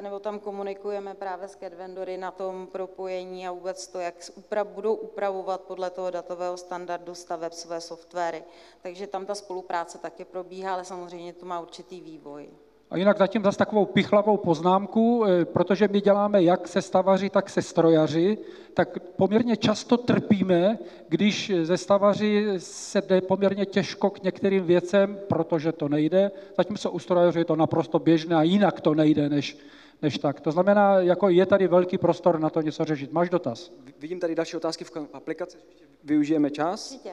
nebo 0.00 0.18
tam 0.18 0.38
komunikujeme 0.38 1.14
právě 1.14 1.48
s 1.48 1.56
CAD 1.56 1.74
vendory 1.74 2.16
na 2.16 2.30
tom 2.30 2.66
propojení 2.66 3.48
a 3.48 3.52
vůbec 3.52 3.88
to, 3.88 4.00
jak 4.00 4.14
upra- 4.14 4.64
budou 4.64 4.94
upravovat 4.94 5.60
podle 5.60 5.90
toho 5.90 6.10
datového 6.10 6.56
standardu 6.56 7.14
staveb 7.14 7.52
své 7.52 7.80
softwary. 7.80 8.44
Takže 8.82 9.06
tam 9.06 9.26
ta 9.26 9.34
spolupráce 9.34 9.98
taky 9.98 10.24
probíhá, 10.24 10.74
ale 10.74 10.84
samozřejmě 10.84 11.32
to 11.32 11.46
má 11.46 11.60
určitý 11.60 12.00
vývoj. 12.00 12.50
A 12.90 12.96
jinak 12.96 13.18
zatím 13.18 13.42
zase 13.42 13.58
takovou 13.58 13.84
pichlavou 13.84 14.36
poznámku, 14.36 15.24
eh, 15.24 15.44
protože 15.44 15.88
my 15.88 16.00
děláme 16.00 16.42
jak 16.42 16.68
se 16.68 16.82
stavaři, 16.82 17.30
tak 17.30 17.50
se 17.50 17.62
strojaři, 17.62 18.38
tak 18.74 18.98
poměrně 19.16 19.56
často 19.56 19.96
trpíme, 19.96 20.78
když 21.08 21.52
ze 21.62 21.76
stavaři 21.76 22.46
se 22.58 23.00
jde 23.00 23.20
poměrně 23.20 23.66
těžko 23.66 24.10
k 24.10 24.22
některým 24.22 24.64
věcem, 24.64 25.18
protože 25.28 25.72
to 25.72 25.88
nejde, 25.88 26.30
zatímco 26.56 26.90
u 26.90 26.98
strojařů 26.98 27.38
je 27.38 27.44
to 27.44 27.56
naprosto 27.56 27.98
běžné 27.98 28.36
a 28.36 28.42
jinak 28.42 28.80
to 28.80 28.94
nejde, 28.94 29.28
než, 29.28 29.58
než 30.02 30.18
tak. 30.18 30.40
To 30.40 30.50
znamená, 30.50 31.00
jako 31.00 31.28
je 31.28 31.46
tady 31.46 31.68
velký 31.68 31.98
prostor 31.98 32.40
na 32.40 32.50
to 32.50 32.60
něco 32.60 32.84
řešit. 32.84 33.12
Máš 33.12 33.30
dotaz? 33.30 33.72
Vidím 33.98 34.20
tady 34.20 34.34
další 34.34 34.56
otázky 34.56 34.84
v 34.84 34.92
aplikaci, 35.12 35.58
využijeme 36.04 36.50
čas. 36.50 36.92
Určitě. 36.92 37.10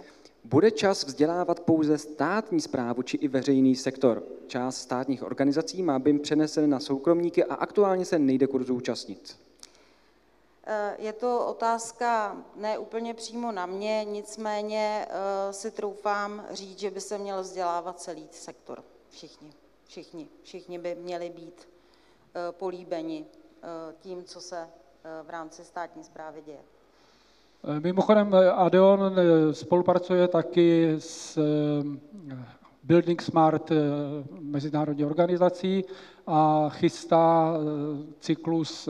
Bude 0.49 0.71
čas 0.71 1.05
vzdělávat 1.05 1.59
pouze 1.59 1.97
státní 1.97 2.61
zprávu 2.61 3.01
či 3.01 3.17
i 3.17 3.27
veřejný 3.27 3.75
sektor? 3.75 4.23
Část 4.47 4.77
státních 4.77 5.23
organizací 5.23 5.83
má 5.83 5.99
BIM 5.99 6.19
přenesen 6.19 6.69
na 6.69 6.79
soukromníky 6.79 7.43
a 7.43 7.55
aktuálně 7.55 8.05
se 8.05 8.19
nejde 8.19 8.47
kurzu 8.47 8.75
účastnit. 8.75 9.39
Eh, 10.63 10.95
je 10.99 11.13
to 11.13 11.45
otázka 11.45 12.37
ne 12.55 12.77
úplně 12.77 13.13
přímo 13.13 13.51
na 13.51 13.65
mě, 13.65 14.05
nicméně 14.05 15.07
eh, 15.09 15.53
si 15.53 15.71
troufám 15.71 16.45
říct, 16.51 16.79
že 16.79 16.91
by 16.91 17.01
se 17.01 17.17
měl 17.17 17.41
vzdělávat 17.41 17.99
celý 17.99 18.27
sektor. 18.31 18.83
Všichni, 19.09 19.53
všichni, 19.87 20.27
všichni 20.43 20.79
by 20.79 20.95
měli 20.95 21.29
být 21.29 21.67
eh, 21.67 22.51
políbeni 22.51 23.25
tím, 23.99 24.23
co 24.23 24.41
se 24.41 24.69
v 25.23 25.29
rámci 25.29 25.65
státní 25.65 26.03
zprávy 26.03 26.41
děje. 26.41 26.76
Mimochodem 27.79 28.35
Adeon 28.55 29.15
spolupracuje 29.51 30.27
taky 30.27 30.95
s 30.97 31.39
Building 32.83 33.21
Smart 33.21 33.71
mezinárodní 34.41 35.05
organizací 35.05 35.83
a 36.27 36.69
chystá 36.69 37.53
cyklus 38.19 38.89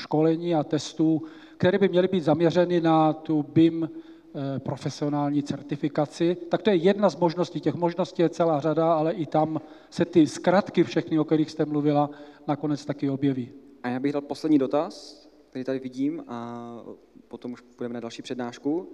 školení 0.00 0.54
a 0.54 0.64
testů, 0.64 1.22
které 1.56 1.78
by 1.78 1.88
měly 1.88 2.08
být 2.08 2.20
zaměřeny 2.20 2.80
na 2.80 3.12
tu 3.12 3.42
BIM 3.42 3.84
eh, 3.84 4.58
profesionální 4.58 5.42
certifikaci, 5.42 6.36
tak 6.48 6.62
to 6.62 6.70
je 6.70 6.76
jedna 6.76 7.10
z 7.10 7.16
možností. 7.16 7.60
Těch 7.60 7.74
možností 7.74 8.22
je 8.22 8.28
celá 8.28 8.60
řada, 8.60 8.94
ale 8.94 9.12
i 9.12 9.26
tam 9.26 9.60
se 9.90 10.04
ty 10.04 10.26
zkratky 10.26 10.84
všechny, 10.84 11.18
o 11.18 11.24
kterých 11.24 11.50
jste 11.50 11.64
mluvila, 11.64 12.10
nakonec 12.46 12.84
taky 12.84 13.10
objeví. 13.10 13.52
A 13.82 13.88
já 13.88 14.00
bych 14.00 14.12
dal 14.12 14.22
poslední 14.22 14.58
dotaz, 14.58 15.20
který 15.50 15.64
tady 15.64 15.78
vidím, 15.78 16.24
a 16.28 16.82
potom 17.28 17.52
už 17.52 17.60
půjdeme 17.60 17.94
na 17.94 18.00
další 18.00 18.22
přednášku. 18.22 18.88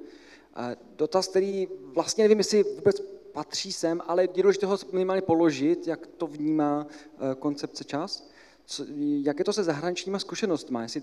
Dotaz, 0.96 1.28
který 1.28 1.68
vlastně 1.94 2.24
nevím, 2.24 2.38
jestli 2.38 2.62
vůbec 2.62 3.00
patří 3.32 3.72
sem, 3.72 4.00
ale 4.06 4.22
je 4.22 4.42
důležité 4.42 4.66
ho 4.66 4.78
minimálně 4.92 5.22
položit, 5.22 5.86
jak 5.86 6.06
to 6.06 6.26
vnímá 6.26 6.86
eh, 6.88 7.34
koncepce 7.34 7.84
čas. 7.84 8.30
Co, 8.64 8.84
jak 9.22 9.38
je 9.38 9.44
to 9.44 9.52
se 9.52 9.64
zahraničníma 9.64 10.18
zkušenostmi? 10.18 10.78
Jestli 10.82 11.02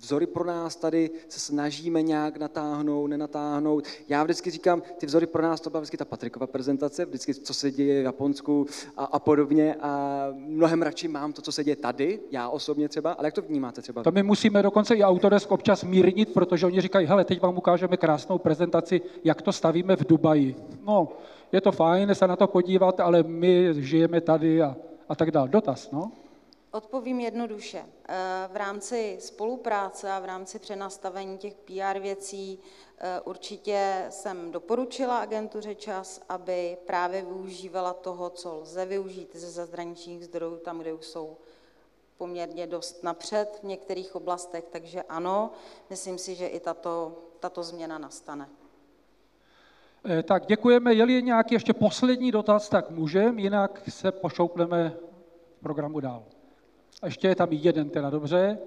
vzory 0.00 0.26
pro 0.26 0.44
nás 0.44 0.76
tady 0.76 1.10
se 1.28 1.40
snažíme 1.40 2.02
nějak 2.02 2.36
natáhnout, 2.36 3.06
nenatáhnout. 3.06 3.84
Já 4.08 4.24
vždycky 4.24 4.50
říkám, 4.50 4.82
ty 4.98 5.06
vzory 5.06 5.26
pro 5.26 5.42
nás, 5.42 5.60
to 5.60 5.70
byla 5.70 5.80
vždycky 5.80 5.96
ta 5.96 6.04
Patrikova 6.04 6.46
prezentace, 6.46 7.04
vždycky, 7.04 7.34
co 7.34 7.54
se 7.54 7.70
děje 7.70 8.02
v 8.02 8.04
Japonsku 8.04 8.66
a, 8.96 9.04
a 9.04 9.18
podobně. 9.18 9.74
A 9.74 10.26
mnohem 10.32 10.82
radši 10.82 11.08
mám 11.08 11.32
to, 11.32 11.42
co 11.42 11.52
se 11.52 11.64
děje 11.64 11.76
tady, 11.76 12.20
já 12.30 12.48
osobně 12.48 12.88
třeba, 12.88 13.12
ale 13.12 13.26
jak 13.26 13.34
to 13.34 13.42
vnímáte 13.42 13.82
třeba? 13.82 14.02
To 14.02 14.10
my 14.10 14.22
musíme 14.22 14.62
dokonce 14.62 14.94
i 14.94 15.02
Autodesk 15.02 15.50
občas 15.50 15.84
mírnit, 15.84 16.32
protože 16.32 16.66
oni 16.66 16.80
říkají, 16.80 17.06
hele, 17.06 17.24
teď 17.24 17.40
vám 17.40 17.58
ukážeme 17.58 17.96
krásnou 17.96 18.38
prezentaci, 18.38 19.00
jak 19.24 19.42
to 19.42 19.52
stavíme 19.52 19.96
v 19.96 20.06
Dubaji. 20.06 20.56
No, 20.82 21.08
je 21.52 21.60
to 21.60 21.72
fajn 21.72 22.14
se 22.14 22.26
na 22.26 22.36
to 22.36 22.46
podívat, 22.46 23.00
ale 23.00 23.22
my 23.22 23.74
žijeme 23.74 24.20
tady 24.20 24.62
a, 24.62 24.76
a 25.08 25.14
tak 25.14 25.30
dále. 25.30 25.48
Dotaz, 25.48 25.90
no? 25.90 26.12
Odpovím 26.72 27.20
jednoduše. 27.20 27.84
Eh, 28.08 28.14
v 28.52 28.56
rámci 28.56 29.16
spolupráce 29.20 30.12
a 30.12 30.18
v 30.18 30.24
rámci 30.24 30.58
přenastavení 30.58 31.38
těch 31.38 31.54
PR 31.54 31.98
věcí 31.98 32.58
eh, 32.98 33.20
určitě 33.20 34.06
jsem 34.10 34.52
doporučila 34.52 35.18
agentuře 35.18 35.74
čas, 35.74 36.22
aby 36.28 36.76
právě 36.86 37.22
využívala 37.22 37.92
toho, 37.92 38.30
co 38.30 38.56
lze 38.56 38.86
využít 38.86 39.36
ze 39.36 39.50
zahraničních 39.50 40.24
zdrojů, 40.24 40.56
tam, 40.56 40.78
kde 40.78 40.92
už 40.92 41.06
jsou 41.06 41.36
poměrně 42.18 42.66
dost 42.66 43.02
napřed 43.04 43.58
v 43.62 43.66
některých 43.66 44.16
oblastech, 44.16 44.64
takže 44.70 45.02
ano, 45.02 45.50
myslím 45.90 46.18
si, 46.18 46.34
že 46.34 46.46
i 46.46 46.60
tato, 46.60 47.18
tato 47.40 47.62
změna 47.62 47.98
nastane. 47.98 48.48
Eh, 50.04 50.22
tak 50.22 50.46
děkujeme. 50.46 50.94
Je-li 50.94 51.22
nějaký 51.22 51.54
ještě 51.54 51.72
poslední 51.72 52.32
dotaz, 52.32 52.68
tak 52.68 52.90
můžeme, 52.90 53.40
jinak 53.42 53.82
se 53.88 54.12
pošoupneme 54.12 54.96
programu 55.60 56.00
dál. 56.00 56.24
A 57.02 57.06
ještě 57.06 57.28
je 57.28 57.34
tam 57.34 57.52
jeden 57.52 57.90
teda, 57.90 58.10
dobře? 58.10 58.58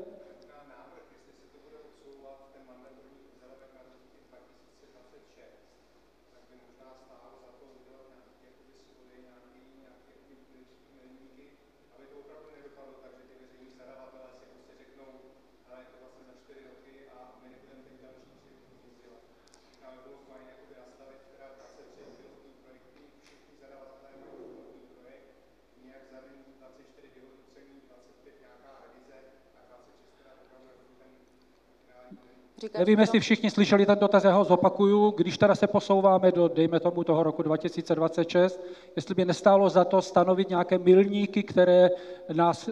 Nevím, 32.77 32.99
jestli 32.99 33.19
všichni 33.19 33.51
slyšeli 33.51 33.85
ten 33.85 33.99
dotaz, 33.99 34.23
já 34.23 34.35
ho 34.35 34.43
zopakuju. 34.43 35.11
Když 35.11 35.37
teda 35.37 35.55
se 35.55 35.67
posouváme 35.67 36.31
do, 36.31 36.47
dejme 36.47 36.79
tomu, 36.79 37.03
toho 37.03 37.23
roku 37.23 37.43
2026, 37.43 38.61
jestli 38.95 39.15
by 39.15 39.25
nestálo 39.25 39.69
za 39.69 39.85
to 39.85 40.01
stanovit 40.01 40.49
nějaké 40.49 40.77
milníky, 40.77 41.43
které 41.43 41.89
nás 42.33 42.69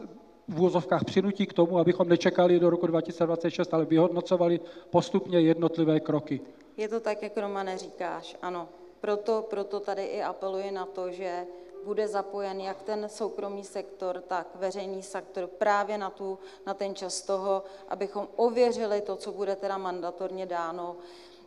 v 0.47 0.59
úvozovkách 0.59 1.03
přinutí 1.03 1.45
k 1.45 1.53
tomu, 1.53 1.77
abychom 1.77 2.09
nečekali 2.09 2.59
do 2.59 2.69
roku 2.69 2.87
2026, 2.87 3.73
ale 3.73 3.85
vyhodnocovali 3.85 4.59
postupně 4.89 5.39
jednotlivé 5.39 5.99
kroky. 5.99 6.41
Je 6.77 6.87
to 6.87 6.99
tak, 6.99 7.23
jak 7.23 7.37
Romane 7.37 7.77
říkáš, 7.77 8.37
ano. 8.41 8.69
Proto, 9.01 9.45
proto 9.49 9.79
tady 9.79 10.03
i 10.03 10.21
apeluji 10.21 10.71
na 10.71 10.85
to, 10.85 11.11
že 11.11 11.45
bude 11.85 12.07
zapojen 12.07 12.61
jak 12.61 12.83
ten 12.83 13.09
soukromý 13.09 13.63
sektor, 13.63 14.21
tak 14.27 14.47
veřejný 14.55 15.03
sektor 15.03 15.47
právě 15.47 15.97
na, 15.97 16.09
tu, 16.09 16.39
na 16.65 16.73
ten 16.73 16.95
čas 16.95 17.21
toho, 17.21 17.63
abychom 17.89 18.27
ověřili 18.35 19.01
to, 19.01 19.15
co 19.15 19.31
bude 19.31 19.55
teda 19.55 19.77
mandatorně 19.77 20.45
dáno. 20.45 20.95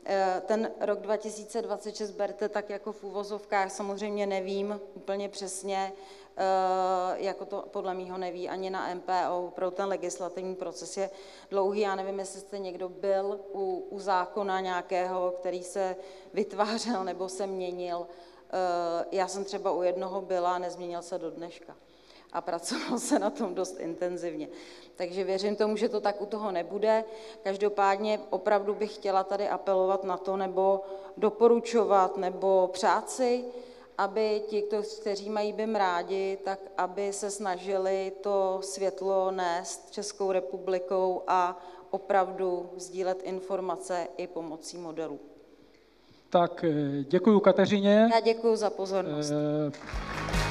Eh, 0.07 0.43
ten 0.47 0.71
rok 0.81 1.01
2026 1.01 2.11
berte 2.11 2.49
tak 2.49 2.71
jako 2.71 2.93
v 2.93 3.05
úvozovkách, 3.05 3.71
samozřejmě 3.71 4.27
nevím 4.27 4.81
úplně 4.95 5.29
přesně, 5.29 5.93
eh, 6.37 6.43
jako 7.17 7.45
to 7.45 7.65
podle 7.71 7.95
mýho 7.95 8.19
neví 8.19 8.49
ani 8.49 8.71
na 8.71 8.89
MPO, 8.95 9.53
pro 9.55 9.71
ten 9.71 9.89
legislativní 9.89 10.55
proces 10.55 10.97
je 10.97 11.11
dlouhý. 11.51 11.81
Já 11.81 11.95
nevím, 11.95 12.19
jestli 12.19 12.41
jste 12.41 12.59
někdo 12.59 12.89
byl 12.89 13.41
u, 13.53 13.87
u 13.91 13.99
zákona 13.99 14.61
nějakého, 14.61 15.31
který 15.31 15.63
se 15.63 15.97
vytvářel 16.35 17.05
nebo 17.05 17.29
se 17.29 17.47
měnil. 17.47 18.07
Eh, 18.55 19.05
já 19.13 19.29
jsem 19.29 19.45
třeba 19.45 19.73
u 19.73 19.83
jednoho 19.83 20.21
byla, 20.21 20.59
nezměnil 20.59 21.03
se 21.03 21.19
do 21.19 21.31
dneška 21.31 21.77
a 22.33 22.41
pracovalo 22.41 22.99
se 22.99 23.19
na 23.19 23.31
tom 23.31 23.55
dost 23.55 23.81
intenzivně. 23.81 24.49
Takže 24.97 25.25
věřím 25.25 25.57
tomu, 25.57 25.77
že 25.77 25.89
to 25.89 26.01
tak 26.01 26.21
u 26.21 26.27
toho 26.27 26.53
nebude. 26.53 27.05
Každopádně 27.43 28.21
opravdu 28.31 28.75
bych 28.75 28.95
chtěla 28.95 29.25
tady 29.25 29.49
apelovat 29.49 30.05
na 30.05 30.17
to, 30.17 30.37
nebo 30.37 30.81
doporučovat, 31.17 32.17
nebo 32.17 32.71
přát 32.73 33.11
si, 33.11 33.45
aby 33.99 34.43
ti, 34.47 34.65
kteří 35.01 35.31
mají 35.31 35.53
BIM 35.53 35.77
rádi, 35.77 36.39
tak 36.45 36.59
aby 36.77 37.13
se 37.13 37.31
snažili 37.31 38.13
to 38.21 38.59
světlo 38.63 39.31
nést 39.31 39.91
Českou 39.91 40.33
republikou 40.33 41.23
a 41.27 41.59
opravdu 41.91 42.71
sdílet 42.77 43.23
informace 43.23 44.09
i 44.17 44.27
pomocí 44.27 44.79
modelů. 44.79 45.34
Tak 46.35 46.65
eh, 46.65 47.05
děkuji 47.09 47.41
Kateřině. 47.41 48.11
Já 48.15 48.21
děkuji 48.21 48.57
za 48.57 48.71
pozornost. 48.71 49.31
E 49.31 50.44